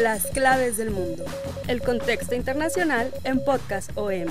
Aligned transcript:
Las 0.00 0.26
claves 0.26 0.76
del 0.76 0.90
mundo. 0.90 1.24
El 1.68 1.82
contexto 1.82 2.34
internacional 2.34 3.10
en 3.24 3.44
Podcast 3.44 3.90
OM. 3.96 4.28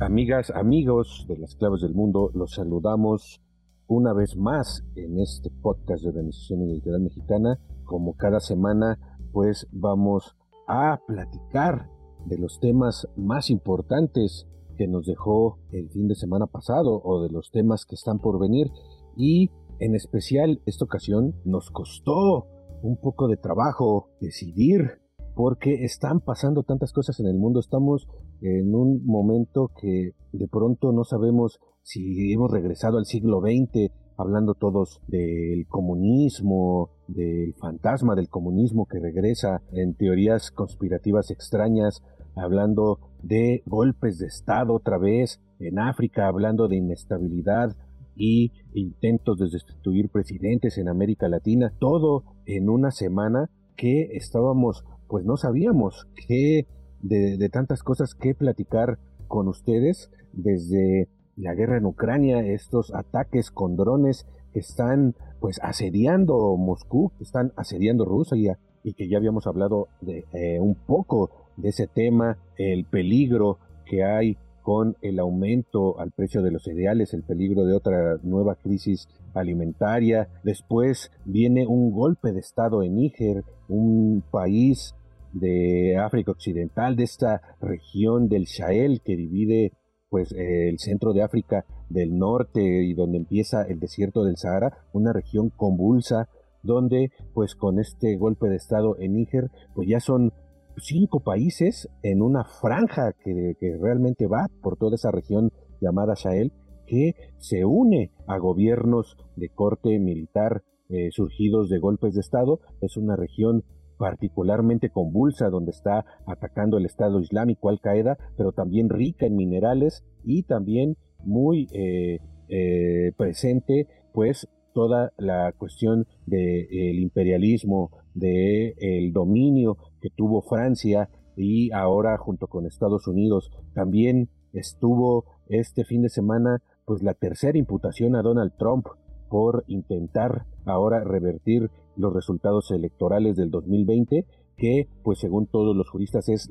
Amigas, 0.00 0.50
amigos 0.50 1.24
de 1.28 1.38
las 1.38 1.56
claves 1.56 1.80
del 1.80 1.94
mundo, 1.94 2.30
los 2.34 2.52
saludamos 2.52 3.40
una 3.88 4.12
vez 4.12 4.36
más 4.36 4.84
en 4.94 5.18
este 5.18 5.50
podcast 5.50 6.02
de 6.02 6.10
Organización 6.10 6.62
Editorial 6.62 7.02
Mexicana. 7.02 7.58
Como 7.84 8.16
cada 8.16 8.40
semana, 8.40 8.98
pues 9.32 9.66
vamos 9.72 10.36
a 10.68 11.00
platicar 11.06 11.88
de 12.26 12.38
los 12.38 12.60
temas 12.60 13.08
más 13.16 13.50
importantes 13.50 14.46
que 14.76 14.86
nos 14.86 15.06
dejó 15.06 15.58
el 15.72 15.88
fin 15.90 16.08
de 16.08 16.14
semana 16.14 16.46
pasado 16.46 17.00
o 17.02 17.22
de 17.22 17.30
los 17.30 17.50
temas 17.50 17.84
que 17.84 17.94
están 17.94 18.18
por 18.18 18.38
venir. 18.38 18.70
Y 19.16 19.50
en 19.78 19.94
especial 19.94 20.60
esta 20.66 20.84
ocasión 20.84 21.34
nos 21.44 21.70
costó 21.70 22.46
un 22.82 22.96
poco 22.96 23.28
de 23.28 23.36
trabajo 23.36 24.10
decidir 24.20 25.00
porque 25.34 25.84
están 25.84 26.20
pasando 26.20 26.62
tantas 26.62 26.92
cosas 26.92 27.20
en 27.20 27.26
el 27.26 27.36
mundo. 27.36 27.60
Estamos 27.60 28.08
en 28.40 28.74
un 28.74 29.04
momento 29.04 29.70
que 29.80 30.12
de 30.32 30.48
pronto 30.48 30.92
no 30.92 31.04
sabemos 31.04 31.60
si 31.82 32.32
hemos 32.32 32.50
regresado 32.50 32.98
al 32.98 33.04
siglo 33.04 33.40
XX, 33.40 33.92
hablando 34.16 34.54
todos 34.54 35.00
del 35.08 35.66
comunismo, 35.68 36.90
del 37.06 37.54
fantasma 37.54 38.14
del 38.14 38.28
comunismo 38.28 38.86
que 38.86 38.98
regresa 38.98 39.62
en 39.72 39.94
teorías 39.94 40.50
conspirativas 40.50 41.30
extrañas, 41.30 42.02
hablando 42.36 42.98
de 43.22 43.62
golpes 43.66 44.18
de 44.18 44.26
Estado 44.26 44.74
otra 44.74 44.98
vez 44.98 45.40
en 45.58 45.78
África, 45.78 46.28
hablando 46.28 46.68
de 46.68 46.76
inestabilidad 46.76 47.74
y 48.14 48.52
intentos 48.74 49.38
de 49.38 49.48
destituir 49.50 50.08
presidentes 50.08 50.78
en 50.78 50.88
América 50.88 51.28
Latina, 51.28 51.72
todo 51.78 52.24
en 52.46 52.68
una 52.68 52.90
semana 52.90 53.50
que 53.76 54.10
estábamos, 54.12 54.84
pues 55.08 55.24
no 55.24 55.36
sabíamos 55.36 56.06
qué 56.26 56.66
de, 57.02 57.36
de 57.36 57.48
tantas 57.48 57.82
cosas 57.82 58.14
que 58.14 58.34
platicar 58.34 58.98
con 59.28 59.48
ustedes 59.48 60.10
desde 60.32 61.08
la 61.36 61.54
guerra 61.54 61.78
en 61.78 61.86
Ucrania, 61.86 62.40
estos 62.40 62.94
ataques 62.94 63.50
con 63.50 63.76
drones 63.76 64.26
que 64.52 64.60
están 64.60 65.14
pues 65.40 65.60
asediando 65.62 66.56
Moscú, 66.56 67.12
que 67.18 67.24
están 67.24 67.52
asediando 67.56 68.04
Rusia 68.04 68.58
y 68.82 68.94
que 68.94 69.08
ya 69.08 69.18
habíamos 69.18 69.46
hablado 69.46 69.88
de 70.00 70.24
eh, 70.32 70.60
un 70.60 70.74
poco 70.74 71.45
de 71.56 71.68
ese 71.68 71.86
tema, 71.86 72.38
el 72.56 72.84
peligro 72.84 73.58
que 73.84 74.04
hay 74.04 74.36
con 74.62 74.96
el 75.00 75.20
aumento 75.20 76.00
al 76.00 76.10
precio 76.10 76.42
de 76.42 76.50
los 76.50 76.64
cereales, 76.64 77.14
el 77.14 77.22
peligro 77.22 77.64
de 77.64 77.74
otra 77.74 78.18
nueva 78.24 78.56
crisis 78.56 79.06
alimentaria. 79.32 80.28
Después 80.42 81.12
viene 81.24 81.66
un 81.68 81.92
golpe 81.92 82.32
de 82.32 82.40
Estado 82.40 82.82
en 82.82 82.96
Níger, 82.96 83.44
un 83.68 84.24
país 84.28 84.96
de 85.32 85.96
África 85.98 86.32
Occidental, 86.32 86.96
de 86.96 87.04
esta 87.04 87.42
región 87.60 88.28
del 88.28 88.48
Sahel 88.48 89.02
que 89.04 89.16
divide 89.16 89.72
pues 90.08 90.32
el 90.32 90.78
centro 90.78 91.12
de 91.12 91.22
África 91.22 91.64
del 91.88 92.18
norte 92.18 92.60
y 92.62 92.94
donde 92.94 93.18
empieza 93.18 93.62
el 93.62 93.78
desierto 93.78 94.24
del 94.24 94.36
Sahara, 94.36 94.78
una 94.92 95.12
región 95.12 95.50
convulsa 95.50 96.28
donde 96.62 97.12
pues 97.34 97.54
con 97.54 97.78
este 97.78 98.16
golpe 98.16 98.48
de 98.48 98.56
estado 98.56 98.96
en 98.98 99.14
Níger 99.14 99.50
pues 99.74 99.88
ya 99.88 100.00
son 100.00 100.32
cinco 100.78 101.20
países 101.20 101.88
en 102.02 102.22
una 102.22 102.44
franja 102.44 103.12
que, 103.24 103.56
realmente 103.80 104.26
va 104.26 104.46
por 104.62 104.76
toda 104.76 104.94
esa 104.94 105.10
región 105.10 105.52
llamada 105.80 106.16
Sahel 106.16 106.52
que 106.86 107.14
se 107.38 107.64
une 107.64 108.12
a 108.26 108.38
gobiernos 108.38 109.16
de 109.36 109.48
corte 109.48 109.98
militar 109.98 110.62
eh, 110.88 111.08
surgidos 111.10 111.68
de 111.68 111.78
golpes 111.78 112.14
de 112.14 112.20
estado. 112.20 112.60
Es 112.80 112.96
una 112.96 113.16
región 113.16 113.64
particularmente 113.98 114.90
convulsa, 114.90 115.48
donde 115.48 115.70
está 115.70 116.04
atacando 116.26 116.78
el 116.78 116.84
Estado 116.84 117.18
Islámico 117.18 117.70
Al 117.70 117.80
Qaeda, 117.80 118.18
pero 118.36 118.52
también 118.52 118.88
rica 118.88 119.26
en 119.26 119.36
minerales 119.36 120.04
y 120.22 120.44
también 120.44 120.96
muy 121.24 121.66
eh, 121.72 122.20
eh, 122.48 123.12
presente, 123.16 123.88
pues 124.12 124.48
toda 124.74 125.12
la 125.16 125.52
cuestión 125.52 126.06
del 126.26 126.98
imperialismo, 126.98 127.90
del 128.14 129.12
dominio 129.12 129.78
que 130.06 130.10
tuvo 130.14 130.40
Francia 130.40 131.08
y 131.36 131.72
ahora 131.72 132.16
junto 132.16 132.46
con 132.46 132.64
Estados 132.64 133.08
Unidos 133.08 133.50
también 133.74 134.28
estuvo 134.52 135.24
este 135.48 135.84
fin 135.84 136.02
de 136.02 136.10
semana 136.10 136.62
pues 136.84 137.02
la 137.02 137.14
tercera 137.14 137.58
imputación 137.58 138.14
a 138.14 138.22
Donald 138.22 138.52
Trump 138.56 138.86
por 139.28 139.64
intentar 139.66 140.46
ahora 140.64 141.02
revertir 141.02 141.72
los 141.96 142.14
resultados 142.14 142.70
electorales 142.70 143.34
del 143.34 143.50
2020, 143.50 144.24
que 144.56 144.88
pues 145.02 145.18
según 145.18 145.48
todos 145.48 145.74
los 145.74 145.90
juristas 145.90 146.28
es 146.28 146.48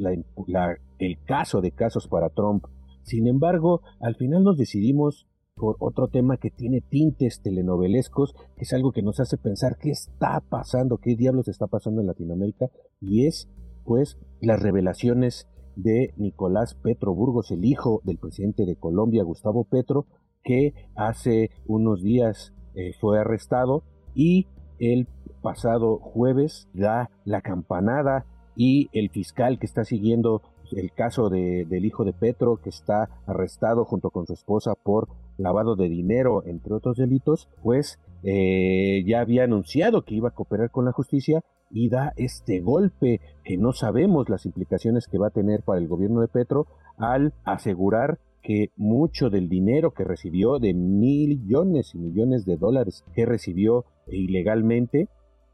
el 1.00 1.18
caso 1.24 1.62
de 1.62 1.72
casos 1.72 2.10
para 2.10 2.30
Trump. 2.30 2.66
Sin 3.04 3.28
embargo, 3.28 3.84
al 4.02 4.16
final 4.16 4.44
nos 4.44 4.58
decidimos 4.58 5.28
por 5.56 5.78
otro 5.80 6.08
tema 6.08 6.38
que 6.38 6.52
tiene 6.52 6.82
tintes 6.82 7.42
telenovelescos, 7.42 8.34
que 8.56 8.64
es 8.64 8.74
algo 8.74 8.92
que 8.92 9.02
nos 9.02 9.20
hace 9.20 9.38
pensar 9.38 9.78
qué 9.80 9.90
está 9.90 10.42
pasando, 10.50 10.98
qué 10.98 11.16
diablos 11.16 11.48
está 11.48 11.68
pasando 11.68 12.02
en 12.02 12.08
Latinoamérica, 12.08 12.70
y 13.00 13.26
es 13.26 13.50
pues 13.86 14.18
las 14.42 14.62
revelaciones 14.62 15.48
de 15.76 16.14
Nicolás 16.18 16.76
Petro 16.76 17.14
Burgos, 17.14 17.52
el 17.52 17.66
hijo 17.66 18.02
del 18.04 18.18
presidente 18.18 18.66
de 18.66 18.76
Colombia, 18.76 19.24
Gustavo 19.24 19.64
Petro, 19.64 20.06
que 20.44 20.74
hace 20.96 21.50
unos 21.66 22.02
días 22.02 22.54
eh, 22.76 22.92
fue 23.00 23.20
arrestado 23.20 23.84
y 24.14 24.48
el 24.80 25.08
pasado 25.42 25.98
jueves 26.00 26.68
da 26.74 27.10
la 27.24 27.42
campanada 27.42 28.26
y 28.56 28.90
el 28.94 29.10
fiscal 29.10 29.60
que 29.60 29.66
está 29.66 29.84
siguiendo 29.84 30.42
el 30.74 30.92
caso 30.92 31.30
del 31.30 31.86
hijo 31.86 32.03
de 32.06 32.14
Petro, 32.14 32.58
que 32.58 32.70
está 32.70 33.09
arrestado 33.26 33.86
junto 33.86 34.09
con 34.09 34.26
su 34.26 34.34
esposa 34.34 34.74
por 34.76 35.08
lavado 35.38 35.76
de 35.76 35.90
dinero, 35.90 36.44
entre 36.46 36.74
otros 36.74 36.98
delitos, 36.98 37.50
pues 37.64 38.00
eh, 38.24 39.03
ya 39.06 39.22
había 39.22 39.44
anunciado 39.44 40.03
que 40.03 40.16
iba 40.16 40.30
a 40.30 40.34
cooperar 40.34 40.72
con 40.72 40.86
la 40.86 40.92
justicia 40.92 41.42
y 41.70 41.90
da 41.90 42.14
este 42.16 42.62
golpe 42.62 43.20
que 43.44 43.58
no 43.58 43.74
sabemos 43.74 44.30
las 44.30 44.46
implicaciones 44.46 45.08
que 45.08 45.18
va 45.18 45.28
a 45.28 45.31
tener 45.31 45.62
para 45.62 45.80
el 45.80 45.88
gobierno 45.88 46.22
de 46.22 46.28
Petro 46.28 46.68
al 46.97 47.34
asegurar 47.44 48.20
que 48.42 48.70
mucho 48.78 49.30
del 49.30 49.50
dinero 49.50 49.92
que 49.92 50.03
recibió, 50.03 50.59
de 50.59 50.74
millones 50.74 51.96
y 51.96 51.97
millones 51.97 52.46
de 52.46 52.58
dólares 52.58 53.03
que 53.14 53.26
recibió 53.26 53.86
ilegalmente, 54.08 55.09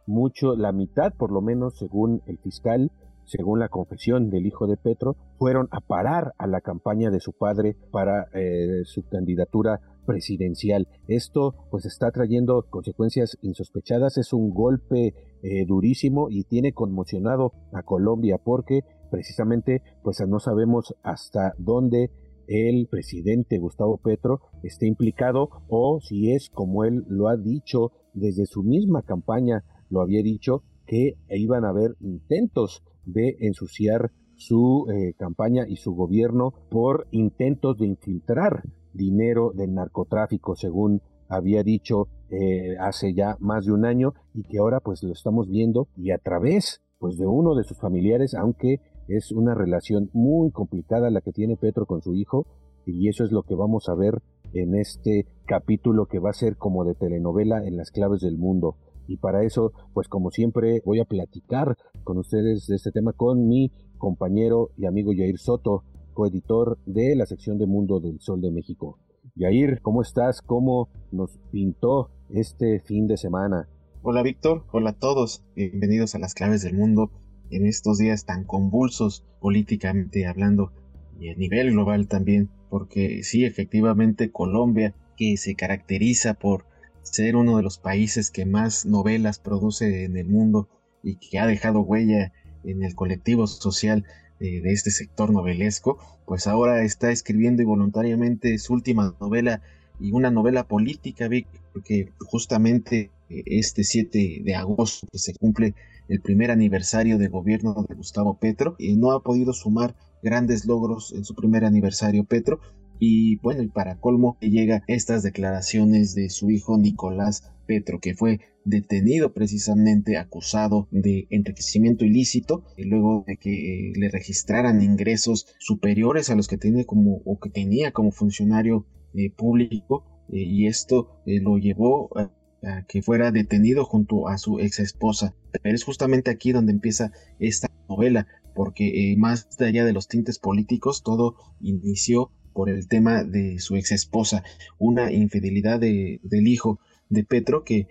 mucho, 0.06 0.56
la 0.56 0.72
mitad 0.74 1.14
por 1.14 1.32
lo 1.32 1.42
menos 1.42 1.78
según 1.78 2.22
el 2.28 2.38
fiscal, 2.38 2.92
según 3.32 3.60
la 3.60 3.70
confesión 3.70 4.30
del 4.30 4.46
hijo 4.46 4.68
de 4.68 4.76
Petro, 4.76 5.16
fueron 5.38 5.70
a 5.72 5.80
parar 5.80 6.34
a 6.38 6.48
la 6.48 6.60
campaña 6.60 7.10
de 7.12 7.22
su 7.22 7.32
padre 7.32 7.78
para 7.92 8.28
eh, 8.34 8.82
su 8.84 9.08
candidatura 9.08 9.80
presidencial. 10.06 10.90
Esto 11.08 11.56
pues 11.70 11.86
está 11.86 12.12
trayendo 12.12 12.66
consecuencias 12.70 13.38
insospechadas, 13.42 14.18
es 14.18 14.34
un 14.34 14.50
golpe 14.50 15.14
eh, 15.44 15.66
durísimo 15.66 16.30
y 16.30 16.44
tiene 16.44 16.74
conmocionado 16.74 17.54
a 17.72 17.84
Colombia 17.84 18.38
porque 18.44 18.82
precisamente 19.10 19.82
pues 20.04 20.20
no 20.28 20.40
sabemos 20.40 20.94
hasta 21.02 21.54
dónde 21.58 22.12
el 22.48 22.88
presidente 22.88 23.60
Gustavo 23.60 23.98
Petro 23.98 24.42
esté 24.62 24.88
implicado 24.88 25.50
o 25.70 26.02
si 26.02 26.34
es 26.34 26.50
como 26.50 26.84
él 26.84 27.06
lo 27.08 27.30
ha 27.30 27.38
dicho 27.38 27.94
desde 28.14 28.46
su 28.46 28.62
misma 28.62 29.04
campaña, 29.04 29.64
lo 29.90 30.02
había 30.02 30.22
dicho, 30.22 30.64
que 30.92 31.16
iban 31.30 31.64
a 31.64 31.70
haber 31.70 31.96
intentos 32.02 32.84
de 33.06 33.38
ensuciar 33.40 34.12
su 34.36 34.88
eh, 34.92 35.14
campaña 35.18 35.64
y 35.66 35.78
su 35.78 35.94
gobierno 35.96 36.54
por 36.70 37.08
intentos 37.12 37.78
de 37.78 37.86
infiltrar 37.86 38.64
dinero 38.92 39.54
del 39.56 39.74
narcotráfico, 39.74 40.58
según 40.58 41.02
había 41.30 41.64
dicho 41.64 42.10
eh, 42.30 42.76
hace 42.78 43.14
ya 43.14 43.38
más 43.40 43.66
de 43.66 43.72
un 43.72 43.86
año 43.86 44.16
y 44.34 44.44
que 44.44 44.58
ahora 44.58 44.82
pues 44.82 45.02
lo 45.02 45.14
estamos 45.14 45.48
viendo 45.48 45.88
y 45.96 46.12
a 46.12 46.18
través 46.18 46.82
pues 47.00 47.18
de 47.18 47.26
uno 47.26 47.56
de 47.56 47.64
sus 47.64 47.80
familiares, 47.80 48.34
aunque 48.34 48.82
es 49.08 49.32
una 49.32 49.56
relación 49.56 50.10
muy 50.12 50.52
complicada 50.52 51.10
la 51.10 51.22
que 51.22 51.32
tiene 51.32 51.56
Petro 51.56 51.86
con 51.86 52.02
su 52.02 52.16
hijo, 52.16 52.46
y 52.86 53.08
eso 53.08 53.24
es 53.24 53.32
lo 53.32 53.44
que 53.44 53.56
vamos 53.56 53.88
a 53.88 53.96
ver 53.96 54.22
en 54.54 54.76
este 54.76 55.26
capítulo 55.46 56.08
que 56.08 56.20
va 56.20 56.32
a 56.32 56.34
ser 56.34 56.58
como 56.58 56.84
de 56.84 56.96
telenovela 56.96 57.66
en 57.66 57.78
las 57.78 57.92
claves 57.92 58.20
del 58.20 58.38
mundo. 58.38 58.76
Y 59.12 59.18
para 59.18 59.44
eso, 59.44 59.74
pues 59.94 60.08
como 60.08 60.32
siempre, 60.32 60.82
voy 60.86 61.02
a 61.02 61.06
platicar 61.06 61.76
con 62.06 62.18
ustedes 62.18 62.66
de 62.68 62.78
este 62.78 62.92
tema 62.92 63.12
con 63.12 63.46
mi 63.46 63.70
compañero 63.98 64.70
y 64.78 64.86
amigo 64.86 65.12
Yair 65.12 65.38
Soto, 65.38 65.84
coeditor 66.14 66.80
de 66.86 67.18
la 67.18 67.26
sección 67.26 67.58
de 67.58 67.66
Mundo 67.66 68.00
del 68.00 68.22
Sol 68.22 68.40
de 68.40 68.52
México. 68.52 69.00
Yair, 69.36 69.82
¿cómo 69.82 70.02
estás? 70.02 70.42
¿Cómo 70.42 70.88
nos 71.12 71.38
pintó 71.52 72.10
este 72.30 72.80
fin 72.80 73.08
de 73.08 73.18
semana? 73.18 73.68
Hola 74.02 74.24
Víctor, 74.24 74.64
hola 74.72 74.92
a 74.92 74.98
todos, 74.98 75.44
bienvenidos 75.58 76.16
a 76.16 76.20
las 76.20 76.34
claves 76.34 76.64
del 76.64 76.78
mundo 76.78 77.12
en 77.50 77.66
estos 77.66 77.98
días 77.98 78.24
tan 78.24 78.46
convulsos 78.46 79.26
políticamente 79.42 80.26
hablando 80.26 80.72
y 81.20 81.28
a 81.28 81.36
nivel 81.36 81.72
global 81.72 82.08
también, 82.08 82.50
porque 82.70 83.24
sí, 83.24 83.44
efectivamente 83.44 84.32
Colombia, 84.32 84.96
que 85.18 85.36
se 85.36 85.56
caracteriza 85.56 86.36
por 86.36 86.71
ser 87.04 87.36
uno 87.36 87.58
de 87.58 87.64
los 87.64 87.78
países 87.78 88.32
que 88.32 88.46
más 88.46 88.86
novelas 88.86 89.40
produce 89.40 90.06
en 90.06 90.18
el 90.18 90.28
mundo 90.28 90.70
y 91.04 91.16
que 91.16 91.40
ha 91.40 91.48
dejado 91.48 91.82
huella 91.82 92.32
en 92.64 92.84
el 92.84 92.96
colectivo 92.96 93.48
social 93.48 94.06
de, 94.40 94.62
este 94.72 94.92
sector 94.92 95.32
novelesco, 95.32 96.00
pues 96.26 96.48
ahora 96.48 96.84
está 96.84 97.12
escribiendo 97.12 97.64
voluntariamente 97.66 98.58
su 98.58 98.74
última 98.74 99.16
novela 99.20 99.62
y 100.00 100.12
una 100.14 100.32
novela 100.32 100.68
política, 100.68 101.28
Vic, 101.28 101.48
porque 101.74 102.12
justamente 102.20 103.12
eh, 103.30 103.44
este 103.46 103.84
7 103.84 104.42
de 104.44 104.56
agosto 104.56 105.08
que 105.12 105.20
se 105.20 105.36
cumple 105.36 105.76
el 106.08 106.22
primer 106.22 106.50
aniversario 106.50 107.18
de 107.18 107.28
gobierno 107.28 107.86
de 107.88 107.96
Gustavo 107.96 108.38
Petro 108.38 108.76
y 108.80 108.96
no 108.96 109.12
ha 109.12 109.22
podido 109.22 109.54
sumar 109.54 109.96
grandes 110.24 110.66
logros 110.66 111.14
en 111.14 111.24
su 111.24 111.36
primer 111.36 111.64
aniversario 111.64 112.24
Petro 112.24 112.60
y 113.04 113.38
bueno, 113.38 113.64
y 113.64 113.68
para 113.68 114.00
colmo 114.00 114.38
llega 114.42 114.84
estas 114.86 115.24
declaraciones 115.24 116.14
de 116.14 116.30
su 116.30 116.52
hijo 116.52 116.78
Nicolás 116.78 117.52
Petro, 117.66 118.00
que 118.00 118.14
fue 118.14 118.42
detenido 118.64 119.34
precisamente 119.34 120.18
acusado 120.18 120.88
de 120.92 121.26
enriquecimiento 121.32 122.06
ilícito 122.06 122.64
y 122.78 122.84
luego 122.84 123.24
de 123.26 123.38
que 123.38 123.50
eh, 123.90 123.94
le 123.96 124.10
registraran 124.10 124.84
ingresos 124.84 125.48
superiores 125.58 126.30
a 126.30 126.36
los 126.36 126.48
que 126.48 126.60
tenía 126.60 126.86
como 126.86 127.24
o 127.26 127.40
que 127.40 127.50
tenía 127.50 127.92
como 127.92 128.12
funcionario 128.12 128.86
eh, 129.16 129.32
público 129.32 130.06
eh, 130.32 130.44
y 130.44 130.68
esto 130.68 131.24
lo 131.26 131.58
llevó 131.58 132.16
a, 132.16 132.32
a, 132.62 132.86
que 132.86 133.02
fuera 133.02 133.32
detenido 133.32 133.84
junto 133.84 134.28
a 134.28 134.38
su 134.38 134.60
ex 134.60 134.80
esposa. 134.80 135.34
Pero 135.64 135.74
es 135.74 135.84
justamente 135.84 136.30
aquí 136.30 136.52
donde 136.52 136.72
empieza 136.72 137.12
esta 137.40 137.68
novela, 137.90 138.28
porque 138.54 139.16
más 139.18 139.48
allá 139.60 139.86
de 139.86 139.94
los 139.94 140.08
tintes 140.08 140.38
políticos, 140.38 141.02
todo 141.02 141.36
inició 141.62 142.30
por 142.54 142.70
el 142.70 142.88
tema 142.88 143.24
de 143.24 143.60
su 143.60 143.76
ex 143.76 143.92
esposa, 143.92 144.44
una 144.80 145.12
infidelidad 145.12 145.80
de, 145.80 146.20
del 146.24 146.48
hijo 146.48 146.80
de 147.10 147.24
Petro 147.24 147.64
que 147.64 147.88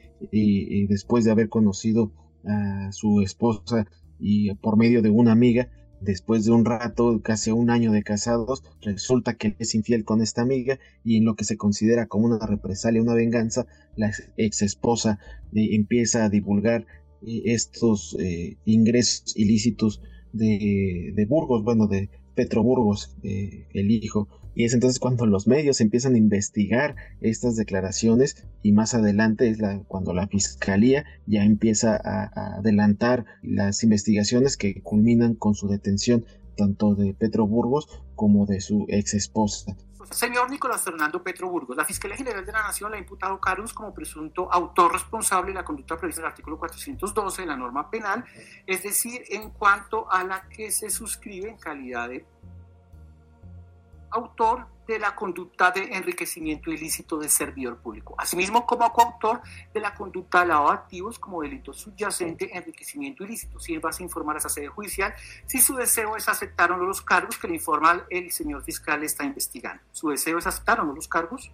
después 0.88 1.24
de 1.24 1.30
haber 1.30 1.48
conocido 1.48 2.12
a 2.46 2.90
su 2.92 3.20
esposa 3.20 3.86
y 4.18 4.54
por 4.54 4.76
medio 4.76 5.02
de 5.02 5.10
una 5.10 5.32
amiga, 5.32 5.68
después 6.00 6.44
de 6.44 6.52
un 6.52 6.64
rato, 6.64 7.20
casi 7.22 7.50
un 7.50 7.70
año 7.70 7.92
de 7.92 8.02
casados, 8.02 8.62
resulta 8.80 9.34
que 9.34 9.54
es 9.58 9.74
infiel 9.74 10.04
con 10.04 10.22
esta 10.22 10.42
amiga 10.42 10.78
y 11.04 11.16
en 11.16 11.24
lo 11.24 11.36
que 11.36 11.44
se 11.44 11.56
considera 11.56 12.06
como 12.06 12.26
una 12.26 12.46
represalia, 12.46 13.02
una 13.02 13.14
venganza, 13.14 13.66
la 13.96 14.10
ex 14.36 14.62
esposa 14.62 15.18
eh, 15.54 15.74
empieza 15.74 16.24
a 16.24 16.30
divulgar 16.30 16.86
eh, 17.22 17.42
estos 17.46 18.16
eh, 18.18 18.56
ingresos 18.64 19.36
ilícitos 19.36 20.02
de, 20.32 21.12
de 21.14 21.26
Burgos, 21.26 21.62
bueno, 21.64 21.86
de 21.86 22.08
Petro 22.34 22.62
Burgos, 22.62 23.16
el 23.22 23.90
hijo 23.90 24.28
y 24.54 24.64
es 24.64 24.74
entonces 24.74 24.98
cuando 24.98 25.26
los 25.26 25.46
medios 25.46 25.80
empiezan 25.80 26.14
a 26.14 26.18
investigar 26.18 26.96
estas 27.20 27.56
declaraciones 27.56 28.46
y 28.62 28.72
más 28.72 28.94
adelante 28.94 29.48
es 29.48 29.58
la, 29.58 29.80
cuando 29.86 30.12
la 30.12 30.26
fiscalía 30.26 31.04
ya 31.26 31.44
empieza 31.44 31.96
a, 31.96 32.58
adelantar 32.58 33.24
las 33.42 33.82
investigaciones 33.82 34.56
que 34.56 34.82
culminan 34.82 35.34
con 35.34 35.54
su 35.54 35.68
detención 35.68 36.24
tanto 36.56 36.94
de 36.94 37.14
Petro 37.14 37.46
Burgos 37.46 37.88
como 38.14 38.46
de 38.46 38.60
su 38.60 38.86
ex 38.88 39.14
esposa. 39.14 39.76
Señor 40.10 40.50
Nicolás 40.50 40.82
Fernando 40.82 41.22
Petro 41.22 41.48
Burgos, 41.48 41.76
la 41.76 41.84
Fiscalía 41.84 42.16
General 42.16 42.44
de 42.44 42.50
la 42.50 42.62
Nación 42.62 42.90
le 42.90 42.96
ha 42.96 43.00
imputado 43.00 43.40
Carlos 43.40 43.72
como 43.72 43.94
presunto 43.94 44.52
autor 44.52 44.92
responsable 44.92 45.52
de 45.52 45.54
la 45.54 45.64
conducta 45.64 45.96
prevista 45.96 46.20
en 46.20 46.26
el 46.26 46.30
artículo 46.30 46.58
412 46.58 47.42
de 47.42 47.46
la 47.46 47.56
norma 47.56 47.88
penal, 47.88 48.24
es 48.66 48.82
decir, 48.82 49.22
en 49.30 49.50
cuanto 49.50 50.10
a 50.10 50.24
la 50.24 50.48
que 50.48 50.72
se 50.72 50.90
suscribe 50.90 51.50
en 51.50 51.58
calidad 51.58 52.08
de 52.08 52.26
autor 54.10 54.66
de 54.86 54.98
la 54.98 55.14
conducta 55.14 55.70
de 55.70 55.84
enriquecimiento 55.94 56.70
ilícito 56.70 57.18
de 57.18 57.28
servidor 57.28 57.78
público, 57.78 58.16
asimismo 58.18 58.66
como 58.66 58.92
coautor 58.92 59.40
de 59.72 59.80
la 59.80 59.94
conducta 59.94 60.40
de 60.40 60.48
lavado 60.48 60.70
de 60.70 60.74
activos 60.74 61.18
como 61.18 61.42
delito 61.42 61.72
subyacente 61.72 62.56
enriquecimiento 62.56 63.22
ilícito. 63.22 63.60
Sirva 63.60 63.90
a 63.96 64.02
informar 64.02 64.36
a 64.36 64.38
esa 64.40 64.48
sede 64.48 64.66
judicial 64.66 65.14
si 65.46 65.58
su 65.58 65.76
deseo 65.76 66.16
es 66.16 66.28
aceptar 66.28 66.72
o 66.72 66.76
no 66.76 66.84
los 66.84 67.02
cargos 67.02 67.38
que 67.38 67.46
le 67.46 67.54
informa 67.54 68.04
el 68.10 68.32
señor 68.32 68.64
fiscal 68.64 69.04
está 69.04 69.24
investigando. 69.24 69.82
¿Su 69.92 70.08
deseo 70.08 70.38
es 70.38 70.46
aceptar 70.46 70.80
o 70.80 70.84
no 70.84 70.92
los 70.92 71.06
cargos? 71.06 71.52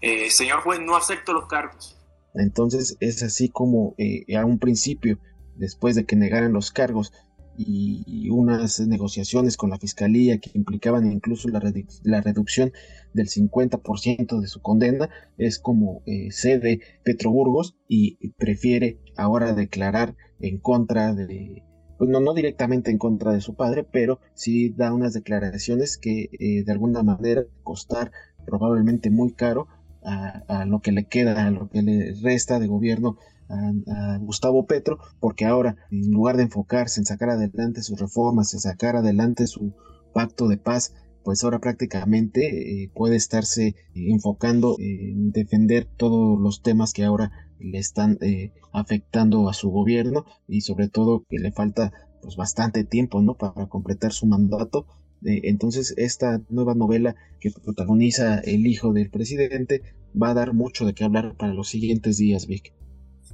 Eh, 0.00 0.30
señor 0.30 0.62
juez, 0.62 0.80
no 0.80 0.96
acepto 0.96 1.32
los 1.32 1.46
cargos. 1.46 1.96
Entonces 2.34 2.96
es 3.00 3.22
así 3.22 3.48
como 3.48 3.94
eh, 3.96 4.36
a 4.36 4.44
un 4.44 4.58
principio, 4.58 5.18
después 5.54 5.94
de 5.94 6.04
que 6.04 6.16
negaran 6.16 6.52
los 6.52 6.70
cargos, 6.70 7.12
y 7.58 8.28
unas 8.30 8.80
negociaciones 8.80 9.56
con 9.56 9.70
la 9.70 9.78
fiscalía 9.78 10.38
que 10.38 10.50
implicaban 10.54 11.10
incluso 11.10 11.48
la, 11.48 11.60
la 12.02 12.20
reducción 12.20 12.72
del 13.12 13.28
50% 13.28 14.40
de 14.40 14.46
su 14.46 14.60
condena, 14.60 15.08
es 15.38 15.58
como 15.58 16.02
eh, 16.06 16.28
cede 16.30 16.80
Petroburgos 17.04 17.76
y 17.88 18.16
prefiere 18.32 19.00
ahora 19.16 19.54
declarar 19.54 20.14
en 20.40 20.58
contra 20.58 21.14
de, 21.14 21.64
pues 21.98 22.10
no, 22.10 22.20
no 22.20 22.34
directamente 22.34 22.90
en 22.90 22.98
contra 22.98 23.32
de 23.32 23.40
su 23.40 23.54
padre, 23.54 23.84
pero 23.84 24.20
sí 24.34 24.70
da 24.70 24.92
unas 24.92 25.14
declaraciones 25.14 25.96
que 25.96 26.28
eh, 26.38 26.62
de 26.64 26.72
alguna 26.72 27.02
manera 27.02 27.44
costar 27.62 28.12
probablemente 28.44 29.10
muy 29.10 29.32
caro 29.32 29.66
a, 30.04 30.42
a, 30.48 30.64
lo 30.66 30.80
que 30.80 30.92
le 30.92 31.04
queda, 31.04 31.46
a 31.46 31.50
lo 31.50 31.68
que 31.68 31.82
le 31.82 32.14
resta 32.22 32.60
de 32.60 32.68
gobierno 32.68 33.16
a, 33.48 34.18
Gustavo 34.18 34.66
Petro, 34.66 34.98
porque 35.20 35.44
ahora, 35.44 35.76
en 35.90 36.10
lugar 36.10 36.36
de 36.36 36.44
enfocarse 36.44 37.00
en 37.00 37.06
sacar 37.06 37.30
adelante 37.30 37.82
sus 37.82 38.00
reformas, 38.00 38.52
en 38.54 38.60
sacar 38.60 38.96
adelante 38.96 39.46
su 39.46 39.74
pacto 40.12 40.48
de 40.48 40.56
paz, 40.56 40.94
pues 41.22 41.42
ahora 41.42 41.58
prácticamente 41.58 42.84
eh, 42.84 42.90
puede 42.94 43.16
estarse 43.16 43.74
enfocando 43.94 44.76
en 44.78 45.32
defender 45.32 45.84
todos 45.96 46.40
los 46.40 46.62
temas 46.62 46.92
que 46.92 47.04
ahora 47.04 47.32
le 47.58 47.78
están 47.78 48.18
eh, 48.20 48.52
afectando 48.72 49.48
a 49.48 49.52
su 49.52 49.70
gobierno 49.70 50.24
y 50.46 50.60
sobre 50.60 50.88
todo 50.88 51.24
que 51.28 51.38
le 51.38 51.50
falta 51.50 51.92
pues 52.22 52.36
bastante 52.36 52.84
tiempo 52.84 53.20
no 53.22 53.34
para 53.34 53.66
completar 53.66 54.12
su 54.12 54.26
mandato. 54.26 54.86
Eh, 55.24 55.42
entonces 55.44 55.94
esta 55.96 56.42
nueva 56.48 56.74
novela 56.74 57.16
que 57.40 57.50
protagoniza 57.50 58.38
el 58.38 58.66
hijo 58.66 58.92
del 58.92 59.10
presidente 59.10 59.82
va 60.20 60.30
a 60.30 60.34
dar 60.34 60.52
mucho 60.54 60.86
de 60.86 60.94
qué 60.94 61.04
hablar 61.04 61.36
para 61.36 61.54
los 61.54 61.68
siguientes 61.68 62.18
días 62.18 62.46
Vic 62.46 62.72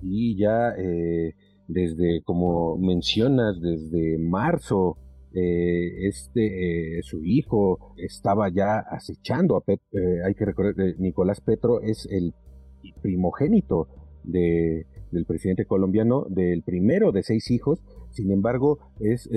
y 0.03 0.37
ya 0.37 0.71
eh, 0.77 1.35
desde, 1.69 2.23
como 2.23 2.77
mencionas, 2.77 3.61
desde 3.61 4.19
marzo, 4.19 4.97
eh, 5.35 6.09
este, 6.09 6.99
eh, 6.99 7.03
su 7.03 7.25
hijo 7.25 7.95
estaba 7.97 8.51
ya 8.51 8.79
acechando 8.79 9.57
a 9.57 9.63
Petro, 9.63 9.87
hay 10.27 10.35
que 10.35 10.45
recordar 10.45 10.75
que 10.75 10.95
Nicolás 10.99 11.41
Petro 11.41 11.81
es 11.81 12.07
el 12.11 12.35
primogénito 13.01 13.89
de, 14.25 14.87
del 15.11 15.25
presidente 15.25 15.65
colombiano, 15.65 16.27
del 16.29 16.63
primero 16.63 17.13
de 17.13 17.23
seis 17.23 17.51
hijos, 17.51 17.83
sin 18.11 18.31
embargo, 18.31 18.79
es, 19.01 19.29